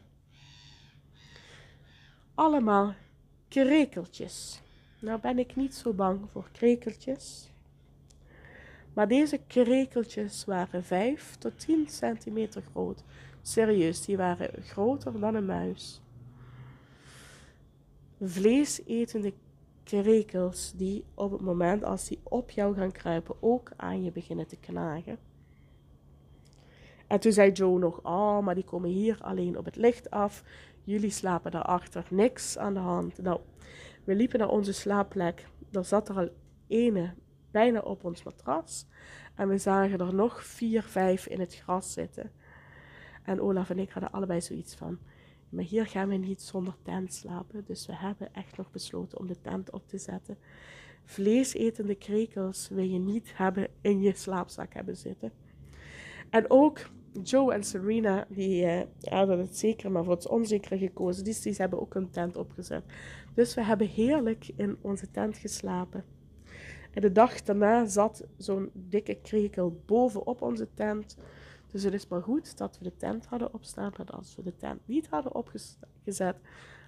allemaal 2.34 2.94
krekeltjes. 3.48 4.60
Nou 5.00 5.20
ben 5.20 5.38
ik 5.38 5.56
niet 5.56 5.74
zo 5.74 5.92
bang 5.92 6.20
voor 6.32 6.48
krekeltjes. 6.52 7.50
Maar 8.92 9.08
deze 9.08 9.40
krekeltjes 9.46 10.44
waren 10.44 10.84
5 10.84 11.36
tot 11.38 11.58
10 11.58 11.88
centimeter 11.88 12.62
groot. 12.70 13.02
Serieus, 13.42 14.04
die 14.04 14.16
waren 14.16 14.62
groter 14.62 15.20
dan 15.20 15.34
een 15.34 15.46
muis. 15.46 16.00
Vleesetende 18.22 19.32
krekels 19.84 20.72
die 20.76 21.04
op 21.14 21.30
het 21.30 21.40
moment 21.40 21.84
als 21.84 22.08
die 22.08 22.20
op 22.22 22.50
jou 22.50 22.74
gaan 22.74 22.92
kruipen 22.92 23.34
ook 23.40 23.72
aan 23.76 24.02
je 24.02 24.12
beginnen 24.12 24.46
te 24.46 24.56
knagen. 24.56 25.18
En 27.06 27.20
toen 27.20 27.32
zei 27.32 27.52
Joe 27.52 27.78
nog, 27.78 28.00
oh, 28.02 28.40
maar 28.40 28.54
die 28.54 28.64
komen 28.64 28.90
hier 28.90 29.18
alleen 29.20 29.58
op 29.58 29.64
het 29.64 29.76
licht 29.76 30.10
af. 30.10 30.44
Jullie 30.84 31.10
slapen 31.10 31.50
daarachter, 31.50 32.06
niks 32.10 32.58
aan 32.58 32.74
de 32.74 32.80
hand. 32.80 33.22
Nou, 33.22 33.40
we 34.04 34.14
liepen 34.14 34.38
naar 34.38 34.48
onze 34.48 34.72
slaapplek. 34.72 35.46
Er 35.72 35.84
zat 35.84 36.08
er 36.08 36.16
al 36.16 36.28
ene 36.66 37.14
bijna 37.50 37.80
op 37.80 38.04
ons 38.04 38.22
matras. 38.22 38.86
En 39.34 39.48
we 39.48 39.58
zagen 39.58 39.98
er 39.98 40.14
nog 40.14 40.44
vier, 40.44 40.82
vijf 40.82 41.26
in 41.26 41.40
het 41.40 41.54
gras 41.54 41.92
zitten. 41.92 42.30
En 43.22 43.40
Olaf 43.40 43.70
en 43.70 43.78
ik 43.78 43.90
hadden 43.90 44.12
allebei 44.12 44.40
zoiets 44.40 44.74
van, 44.74 44.98
maar 45.54 45.64
hier 45.64 45.86
gaan 45.86 46.08
we 46.08 46.14
niet 46.14 46.42
zonder 46.42 46.74
tent 46.82 47.14
slapen. 47.14 47.64
Dus 47.64 47.86
we 47.86 47.94
hebben 47.96 48.34
echt 48.34 48.56
nog 48.56 48.70
besloten 48.70 49.18
om 49.18 49.26
de 49.26 49.40
tent 49.40 49.70
op 49.70 49.88
te 49.88 49.98
zetten. 49.98 50.38
Vleesetende 51.04 51.94
krekels 51.94 52.68
wil 52.68 52.84
je 52.84 52.98
niet 52.98 53.32
hebben 53.36 53.68
in 53.80 54.00
je 54.00 54.14
slaapzak 54.14 54.74
hebben 54.74 54.96
zitten. 54.96 55.32
En 56.30 56.50
ook 56.50 56.90
Joe 57.22 57.52
en 57.52 57.64
Serena, 57.64 58.26
die 58.28 58.64
uh, 58.64 58.80
hadden 59.00 59.38
het 59.38 59.56
zeker, 59.56 59.90
maar 59.90 60.04
voor 60.04 60.14
het 60.14 60.28
onzekere 60.28 60.78
gekozen. 60.78 61.24
Dus 61.24 61.40
die 61.40 61.54
hebben 61.56 61.80
ook 61.80 61.94
een 61.94 62.10
tent 62.10 62.36
opgezet. 62.36 62.84
Dus 63.34 63.54
we 63.54 63.64
hebben 63.64 63.86
heerlijk 63.86 64.50
in 64.56 64.76
onze 64.80 65.10
tent 65.10 65.36
geslapen. 65.36 66.04
En 66.90 67.00
de 67.00 67.12
dag 67.12 67.42
daarna 67.42 67.86
zat 67.86 68.24
zo'n 68.36 68.70
dikke 68.72 69.14
krekel 69.14 69.82
bovenop 69.86 70.42
onze 70.42 70.68
tent. 70.74 71.16
Dus 71.74 71.82
het 71.82 71.92
is 71.92 72.08
maar 72.08 72.22
goed 72.22 72.56
dat 72.56 72.78
we 72.78 72.84
de 72.84 72.96
tent 72.96 73.26
hadden 73.26 73.54
opstaan. 73.54 73.92
Want 73.96 74.12
als 74.12 74.36
we 74.36 74.42
de 74.42 74.56
tent 74.56 74.80
niet 74.86 75.08
hadden 75.08 75.34
opgezet, 75.34 76.36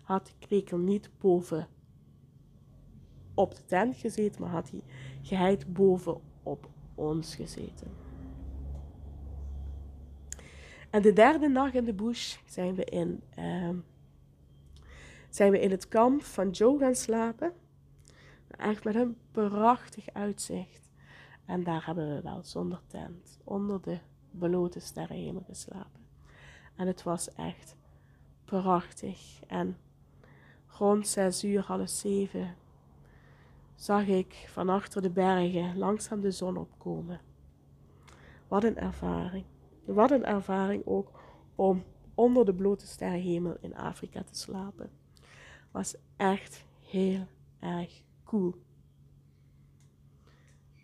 had 0.02 0.26
de 0.26 0.32
krekel 0.38 0.78
niet 0.78 1.10
boven 1.18 1.68
op 3.34 3.54
de 3.54 3.64
tent 3.64 3.96
gezeten, 3.96 4.40
maar 4.40 4.50
had 4.50 4.70
hij 4.70 4.82
geheid 5.22 5.72
boven 5.72 6.20
op 6.42 6.68
ons 6.94 7.34
gezeten. 7.34 7.90
En 10.90 11.02
de 11.02 11.12
derde 11.12 11.48
nacht 11.48 11.74
in 11.74 11.84
de 11.84 11.94
bush 11.94 12.36
zijn 12.44 12.74
we 12.74 12.84
in, 12.84 13.22
uh, 13.38 13.70
zijn 15.30 15.50
we 15.50 15.60
in 15.60 15.70
het 15.70 15.88
kamp 15.88 16.22
van 16.22 16.50
Joe 16.50 16.78
gaan 16.78 16.94
slapen. 16.94 17.52
Echt 18.48 18.84
met 18.84 18.94
een 18.94 19.16
prachtig 19.30 20.08
uitzicht. 20.12 20.90
En 21.44 21.64
daar 21.64 21.86
hebben 21.86 22.14
we 22.14 22.22
wel 22.22 22.42
zonder 22.42 22.80
tent, 22.86 23.38
onder 23.44 23.82
de 23.82 23.98
belote 24.38 24.80
sterrenhemel 24.80 25.42
geslapen. 25.46 26.00
En 26.76 26.86
het 26.86 27.02
was 27.02 27.32
echt 27.34 27.76
prachtig. 28.44 29.40
En 29.46 29.76
rond 30.66 31.08
zes 31.08 31.44
uur, 31.44 31.62
half 31.62 31.88
zeven, 31.88 32.56
zag 33.74 34.06
ik 34.06 34.46
van 34.48 34.68
achter 34.68 35.02
de 35.02 35.10
bergen 35.10 35.78
langzaam 35.78 36.20
de 36.20 36.30
zon 36.30 36.56
opkomen. 36.56 37.20
Wat 38.48 38.64
een 38.64 38.76
ervaring. 38.76 39.44
Wat 39.84 40.10
een 40.10 40.24
ervaring 40.24 40.86
ook 40.86 41.10
om 41.54 41.84
onder 42.14 42.44
de 42.44 42.54
blote 42.54 42.86
sterrenhemel 42.86 43.56
in 43.60 43.76
Afrika 43.76 44.22
te 44.22 44.36
slapen. 44.36 44.90
Was 45.70 45.94
echt 46.16 46.64
heel 46.80 47.26
erg 47.58 48.02
cool. 48.24 48.54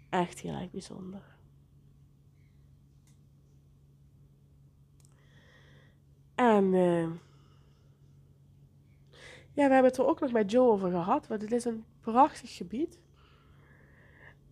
Echt 0.08 0.40
heel 0.40 0.54
erg 0.54 0.70
bijzonder. 0.70 1.31
En 6.42 6.72
uh, 6.72 7.02
ja, 9.52 9.66
we 9.66 9.72
hebben 9.72 9.84
het 9.84 9.96
er 9.96 10.06
ook 10.06 10.20
nog 10.20 10.32
met 10.32 10.50
Joe 10.50 10.70
over 10.70 10.90
gehad, 10.90 11.26
want 11.26 11.42
het 11.42 11.52
is 11.52 11.64
een 11.64 11.84
prachtig 12.00 12.56
gebied. 12.56 13.00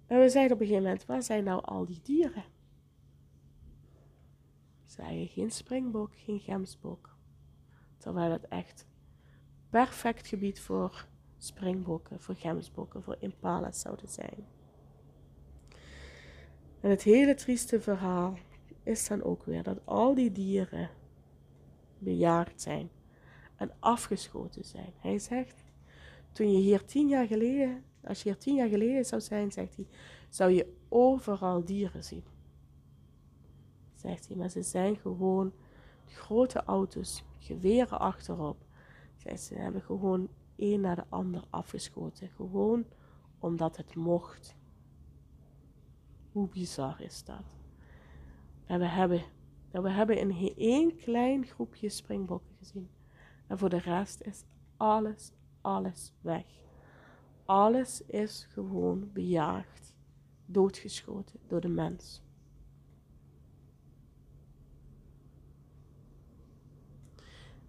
En 0.07 0.21
we 0.21 0.29
zeiden 0.29 0.55
op 0.55 0.61
een 0.61 0.67
gegeven 0.67 0.89
moment, 0.89 1.07
waar 1.07 1.23
zijn 1.23 1.45
nou 1.45 1.63
al 1.65 1.85
die 1.85 2.01
dieren? 2.03 2.45
Zei 4.87 5.19
je 5.19 5.27
geen 5.27 5.51
springbok, 5.51 6.11
geen 6.15 6.41
gemsbok. 6.41 7.17
Terwijl 7.99 8.31
het 8.31 8.49
echt 8.49 8.87
perfect 9.71 10.27
gebied 10.27 10.61
voor 10.61 11.07
springbokken, 11.39 12.21
voor 12.21 12.35
gemsbokken, 12.35 13.03
voor 13.03 13.17
impala's 13.21 13.81
zouden 13.81 14.09
zijn. 14.09 14.47
En 16.81 16.91
het 16.91 17.03
hele 17.03 17.35
trieste 17.35 17.81
verhaal 17.81 18.39
is 18.83 19.09
dan 19.09 19.23
ook 19.23 19.45
weer 19.45 19.63
dat 19.63 19.87
al 19.87 20.15
die 20.15 20.33
dieren 20.33 20.91
bejaard 22.01 22.61
zijn 22.61 22.91
en 23.57 23.73
afgeschoten 23.79 24.65
zijn. 24.65 24.93
Hij 24.97 25.19
zegt, 25.19 25.65
toen 26.33 26.53
je 26.53 26.59
hier 26.59 26.85
tien 26.85 27.09
jaar 27.09 27.27
geleden, 27.27 27.85
als 28.05 28.23
je 28.23 28.29
hier 28.29 28.39
tien 28.39 28.55
jaar 28.55 28.69
geleden 28.69 29.05
zou 29.05 29.21
zijn, 29.21 29.53
zegt 29.53 29.77
hij, 29.77 29.87
zou 30.29 30.51
je 30.51 30.77
overal 30.89 31.65
dieren 31.65 32.05
zien 32.05 32.25
zegt 34.01 34.29
hij. 34.29 34.37
Maar 34.37 34.49
ze 34.49 34.63
zijn 34.63 34.97
gewoon 34.97 35.53
grote 36.07 36.65
auto's, 36.65 37.25
geweren 37.39 37.99
achterop. 37.99 38.65
Zegt 39.17 39.41
ze 39.41 39.55
hebben 39.55 39.83
gewoon 39.83 40.29
een 40.57 40.81
na 40.81 40.95
de 40.95 41.05
ander 41.09 41.45
afgeschoten. 41.51 42.29
Gewoon 42.29 42.85
omdat 43.39 43.77
het 43.77 43.95
mocht. 43.95 44.57
Hoe 46.33 46.49
bizar 46.49 47.01
is 47.01 47.25
dat? 47.25 47.57
En 48.67 48.79
we 48.79 48.87
hebben, 48.87 49.23
en 49.71 49.83
we 49.83 49.91
hebben 49.91 50.19
in 50.19 50.55
één 50.57 50.97
klein 50.97 51.47
groepje 51.47 51.89
springbokken 51.89 52.55
gezien. 52.59 52.91
En 53.47 53.59
voor 53.59 53.69
de 53.69 53.79
rest 53.79 54.21
is 54.21 54.45
alles, 54.77 55.33
alles 55.61 56.13
weg. 56.21 56.47
Alles 57.45 58.03
is 58.07 58.47
gewoon 58.51 59.11
bejaagd, 59.13 59.95
doodgeschoten 60.47 61.41
door 61.47 61.61
de 61.61 61.69
mens. 61.69 62.23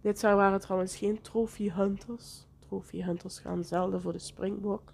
Dit 0.02 0.22
waren 0.22 0.60
trouwens 0.60 0.96
geen. 0.96 1.22
Trophy 1.22 1.70
hunters 3.02 3.40
gaan 3.40 3.64
zelden 3.64 4.02
voor 4.02 4.12
de 4.12 4.20
springbok. 4.20 4.94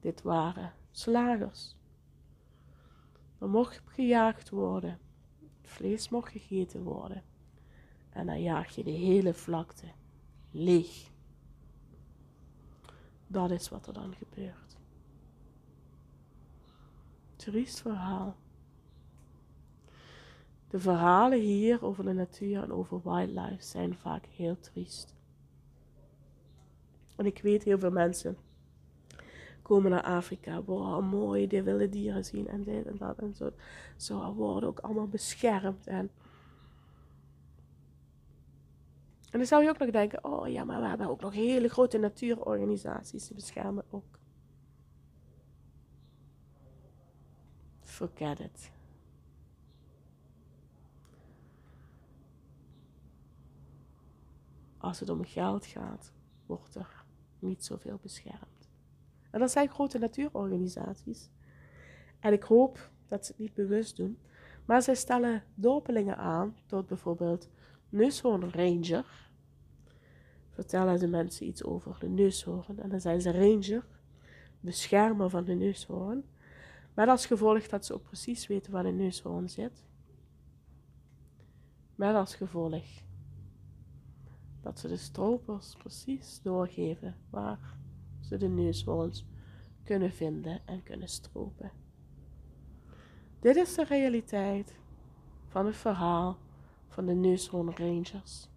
Dit 0.00 0.22
waren 0.22 0.72
slagers. 0.90 1.76
Er 3.38 3.48
mocht 3.48 3.82
gejaagd 3.84 4.50
worden. 4.50 4.98
Vlees 5.76 6.08
mocht 6.08 6.32
gegeten 6.32 6.82
worden. 6.82 7.22
En 8.10 8.26
dan 8.26 8.42
jaag 8.42 8.74
je 8.74 8.84
de 8.84 8.90
hele 8.90 9.34
vlakte 9.34 9.86
leeg. 10.50 11.10
Dat 13.26 13.50
is 13.50 13.68
wat 13.68 13.86
er 13.86 13.92
dan 13.92 14.14
gebeurt. 14.14 14.76
Triest 17.36 17.80
verhaal. 17.80 18.36
De 20.68 20.78
verhalen 20.78 21.40
hier 21.40 21.84
over 21.84 22.04
de 22.04 22.12
natuur 22.12 22.62
en 22.62 22.72
over 22.72 23.00
wildlife 23.02 23.62
zijn 23.62 23.94
vaak 23.94 24.26
heel 24.26 24.58
triest. 24.58 25.14
En 27.16 27.26
ik 27.26 27.42
weet 27.42 27.62
heel 27.62 27.78
veel 27.78 27.90
mensen 27.90 28.36
komen 29.66 29.90
naar 29.90 30.02
Afrika. 30.02 30.62
Wow, 30.62 31.02
mooi, 31.02 31.46
die 31.46 31.62
willen 31.62 31.90
dieren 31.90 32.24
zien 32.24 32.48
en 32.48 32.62
dit 32.62 32.86
en 32.86 32.96
dat 32.96 33.18
en 33.18 33.34
zo. 33.34 33.50
Zo 33.96 34.34
worden 34.34 34.68
ook 34.68 34.78
allemaal 34.78 35.08
beschermd. 35.08 35.86
En, 35.86 36.10
en 39.30 39.38
dan 39.38 39.46
zou 39.46 39.62
je 39.62 39.68
ook 39.68 39.78
nog 39.78 39.90
denken, 39.90 40.24
oh 40.24 40.48
ja, 40.48 40.64
maar 40.64 40.80
we 40.80 40.86
hebben 40.86 41.08
ook 41.08 41.20
nog 41.20 41.32
hele 41.32 41.68
grote 41.68 41.98
natuurorganisaties 41.98 43.26
die 43.26 43.34
beschermen 43.34 43.84
ook. 43.90 44.18
Forget 47.82 48.40
it. 48.40 48.70
Als 54.78 55.00
het 55.00 55.08
om 55.08 55.24
geld 55.24 55.66
gaat, 55.66 56.12
wordt 56.46 56.74
er 56.74 57.04
niet 57.38 57.64
zoveel 57.64 57.98
beschermd. 58.02 58.55
En 59.36 59.42
dat 59.42 59.50
zijn 59.50 59.68
grote 59.68 59.98
natuurorganisaties. 59.98 61.30
En 62.20 62.32
ik 62.32 62.42
hoop 62.42 62.90
dat 63.08 63.26
ze 63.26 63.32
het 63.32 63.40
niet 63.40 63.54
bewust 63.54 63.96
doen. 63.96 64.18
Maar 64.64 64.82
zij 64.82 64.94
stellen 64.94 65.42
dorpelingen 65.54 66.16
aan 66.16 66.56
tot 66.66 66.86
bijvoorbeeld 66.86 67.48
neushoorn 67.88 68.50
ranger. 68.50 69.30
Vertellen 70.50 70.98
de 70.98 71.06
mensen 71.06 71.46
iets 71.46 71.64
over 71.64 71.96
de 71.98 72.08
neushoorn. 72.08 72.80
En 72.80 72.88
dan 72.88 73.00
zijn 73.00 73.20
ze 73.20 73.32
ranger, 73.32 73.86
beschermer 74.60 75.30
van 75.30 75.44
de 75.44 75.54
neushoorn. 75.54 76.24
Met 76.94 77.08
als 77.08 77.26
gevolg 77.26 77.66
dat 77.66 77.86
ze 77.86 77.94
ook 77.94 78.04
precies 78.04 78.46
weten 78.46 78.72
waar 78.72 78.82
de 78.82 78.90
neushoorn 78.90 79.48
zit. 79.48 79.84
Met 81.94 82.14
als 82.14 82.34
gevolg 82.34 82.84
dat 84.60 84.78
ze 84.78 84.88
de 84.88 84.96
stropers 84.96 85.74
precies 85.78 86.40
doorgeven 86.42 87.16
waar 87.30 87.76
ze 88.26 88.36
de 88.36 88.48
neushoorns 88.48 89.26
kunnen 89.84 90.12
vinden 90.12 90.60
en 90.64 90.82
kunnen 90.82 91.08
stropen. 91.08 91.70
Dit 93.40 93.56
is 93.56 93.74
de 93.74 93.84
realiteit 93.84 94.76
van 95.48 95.66
het 95.66 95.76
verhaal 95.76 96.38
van 96.88 97.06
de 97.06 97.14
neushoorn 97.14 97.76
rangers. 97.76 98.48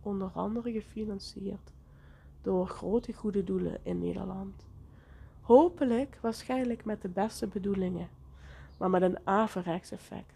Onder 0.00 0.30
andere 0.30 0.72
gefinancierd 0.72 1.72
door 2.42 2.68
grote 2.68 3.12
goede 3.12 3.44
doelen 3.44 3.78
in 3.82 3.98
Nederland. 3.98 4.66
Hopelijk 5.40 6.18
waarschijnlijk 6.20 6.84
met 6.84 7.02
de 7.02 7.08
beste 7.08 7.46
bedoelingen, 7.46 8.08
maar 8.78 8.90
met 8.90 9.02
een 9.02 9.26
averechts 9.26 9.90
effect. 9.90 10.35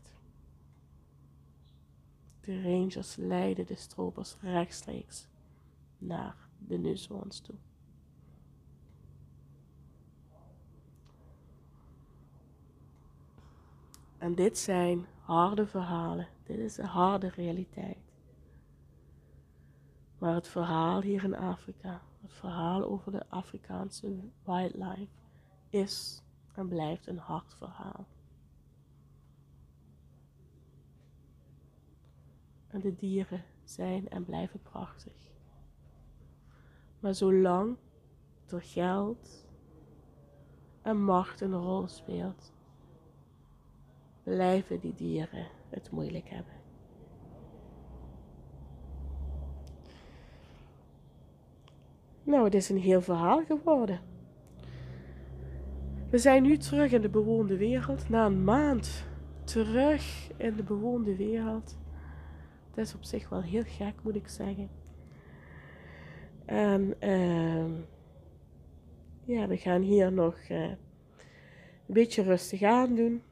De 2.50 2.62
rangers 2.62 3.16
leiden 3.16 3.66
de 3.66 3.74
stropers 3.74 4.36
rechtstreeks 4.40 5.28
naar 5.98 6.36
de 6.58 6.78
neushoorns 6.78 7.40
toe. 7.40 7.54
En 14.18 14.34
dit 14.34 14.58
zijn 14.58 15.06
harde 15.20 15.66
verhalen. 15.66 16.28
Dit 16.42 16.58
is 16.58 16.74
de 16.74 16.86
harde 16.86 17.28
realiteit. 17.28 18.12
Maar 20.18 20.34
het 20.34 20.48
verhaal 20.48 21.00
hier 21.00 21.24
in 21.24 21.36
Afrika, 21.36 22.02
het 22.20 22.32
verhaal 22.32 22.84
over 22.84 23.12
de 23.12 23.28
Afrikaanse 23.28 24.18
wildlife, 24.44 25.12
is 25.68 26.22
en 26.52 26.68
blijft 26.68 27.06
een 27.06 27.18
hard 27.18 27.54
verhaal. 27.54 28.06
En 32.70 32.80
de 32.80 32.94
dieren 32.94 33.44
zijn 33.64 34.08
en 34.08 34.24
blijven 34.24 34.62
prachtig. 34.62 35.32
Maar 37.00 37.14
zolang 37.14 37.76
er 38.46 38.62
geld 38.62 39.48
en 40.82 41.04
macht 41.04 41.40
een 41.40 41.54
rol 41.54 41.88
speelt, 41.88 42.52
blijven 44.22 44.80
die 44.80 44.94
dieren 44.94 45.46
het 45.68 45.90
moeilijk 45.90 46.28
hebben. 46.28 46.54
Nou, 52.22 52.44
het 52.44 52.54
is 52.54 52.68
een 52.68 52.78
heel 52.78 53.00
verhaal 53.00 53.44
geworden. 53.44 54.00
We 56.10 56.18
zijn 56.18 56.42
nu 56.42 56.56
terug 56.56 56.92
in 56.92 57.00
de 57.00 57.08
bewoonde 57.08 57.56
wereld. 57.56 58.08
Na 58.08 58.26
een 58.26 58.44
maand 58.44 59.04
terug 59.44 60.30
in 60.36 60.56
de 60.56 60.62
bewoonde 60.62 61.16
wereld. 61.16 61.78
Dat 62.74 62.86
is 62.86 62.94
op 62.94 63.04
zich 63.04 63.28
wel 63.28 63.42
heel 63.42 63.64
gek, 63.66 63.94
moet 64.02 64.16
ik 64.16 64.28
zeggen. 64.28 64.68
En 66.44 66.94
uh, 67.00 67.64
ja, 69.24 69.46
we 69.46 69.56
gaan 69.56 69.82
hier 69.82 70.12
nog 70.12 70.36
uh, 70.50 70.62
een 70.62 70.76
beetje 71.86 72.22
rustig 72.22 72.62
aan 72.62 72.94
doen. 72.94 73.22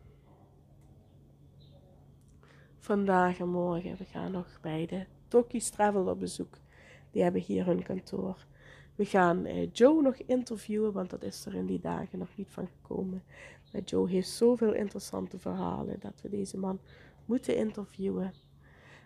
Vandaag 2.78 3.38
en 3.38 3.48
morgen. 3.48 3.96
We 3.96 4.04
gaan 4.04 4.32
nog 4.32 4.58
bij 4.60 4.86
de 4.86 5.04
Toki's 5.28 5.70
Travel 5.70 6.06
op 6.06 6.18
bezoek. 6.18 6.58
Die 7.10 7.22
hebben 7.22 7.40
hier 7.40 7.66
hun 7.66 7.82
kantoor. 7.82 8.46
We 8.94 9.04
gaan 9.04 9.46
uh, 9.46 9.72
Joe 9.72 10.02
nog 10.02 10.16
interviewen, 10.16 10.92
want 10.92 11.10
dat 11.10 11.22
is 11.22 11.46
er 11.46 11.54
in 11.54 11.66
die 11.66 11.80
dagen 11.80 12.18
nog 12.18 12.36
niet 12.36 12.50
van 12.50 12.66
gekomen. 12.66 13.22
Maar 13.72 13.82
Joe 13.82 14.08
heeft 14.08 14.28
zoveel 14.28 14.74
interessante 14.74 15.38
verhalen 15.38 15.96
dat 16.00 16.20
we 16.22 16.28
deze 16.28 16.58
man 16.58 16.80
moeten 17.24 17.56
interviewen. 17.56 18.32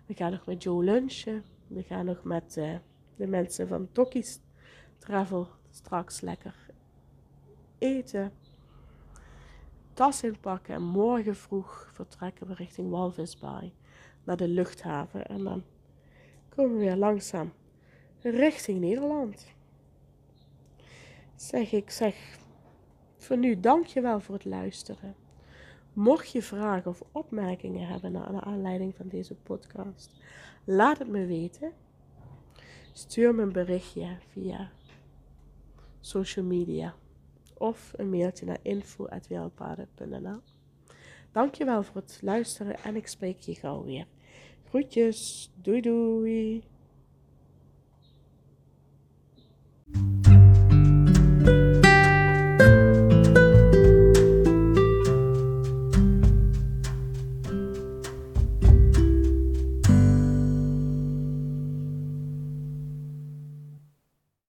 We 0.06 0.14
gaan 0.14 0.30
nog 0.30 0.46
met 0.46 0.62
Joe 0.62 0.84
lunchen. 0.84 1.44
We 1.66 1.82
gaan 1.82 2.04
nog 2.04 2.24
met 2.24 2.56
uh, 2.56 2.76
de 3.16 3.26
mensen 3.26 3.68
van 3.68 3.88
Toki's 3.92 4.40
Travel 4.98 5.48
straks 5.70 6.20
lekker 6.20 6.54
eten. 7.78 8.32
Tas 9.92 10.22
inpakken 10.22 10.74
en 10.74 10.82
morgen 10.82 11.36
vroeg 11.36 11.90
vertrekken 11.92 12.46
we 12.46 12.54
richting 12.54 12.90
Walvisbaai 12.90 13.74
naar 14.24 14.36
de 14.36 14.48
luchthaven. 14.48 15.26
En 15.26 15.44
dan 15.44 15.62
komen 16.48 16.72
we 16.72 16.78
weer 16.78 16.96
langzaam 16.96 17.52
richting 18.20 18.80
Nederland. 18.80 19.46
Zeg 21.36 21.72
ik, 21.72 21.90
zeg 21.90 22.38
voor 23.18 23.36
nu 23.36 23.60
dankjewel 23.60 24.20
voor 24.20 24.34
het 24.34 24.44
luisteren. 24.44 25.21
Mocht 25.92 26.30
je 26.30 26.42
vragen 26.42 26.90
of 26.90 27.02
opmerkingen 27.12 27.86
hebben 27.86 28.12
naar 28.12 28.40
aanleiding 28.40 28.94
van 28.94 29.08
deze 29.08 29.34
podcast, 29.34 30.20
laat 30.64 30.98
het 30.98 31.08
me 31.08 31.26
weten. 31.26 31.72
Stuur 32.92 33.34
me 33.34 33.42
een 33.42 33.52
berichtje 33.52 34.16
via 34.28 34.70
social 36.00 36.44
media 36.44 36.94
of 37.54 37.92
een 37.96 38.10
mailtje 38.10 38.46
naar 38.46 38.58
info.wereldpaden.nl. 38.62 40.40
Dankjewel 41.32 41.82
voor 41.82 41.96
het 41.96 42.18
luisteren 42.22 42.76
en 42.78 42.96
ik 42.96 43.06
spreek 43.06 43.40
je 43.40 43.54
gauw 43.54 43.84
weer. 43.84 44.06
Groetjes, 44.68 45.50
doei 45.62 45.80
doei! 45.80 46.71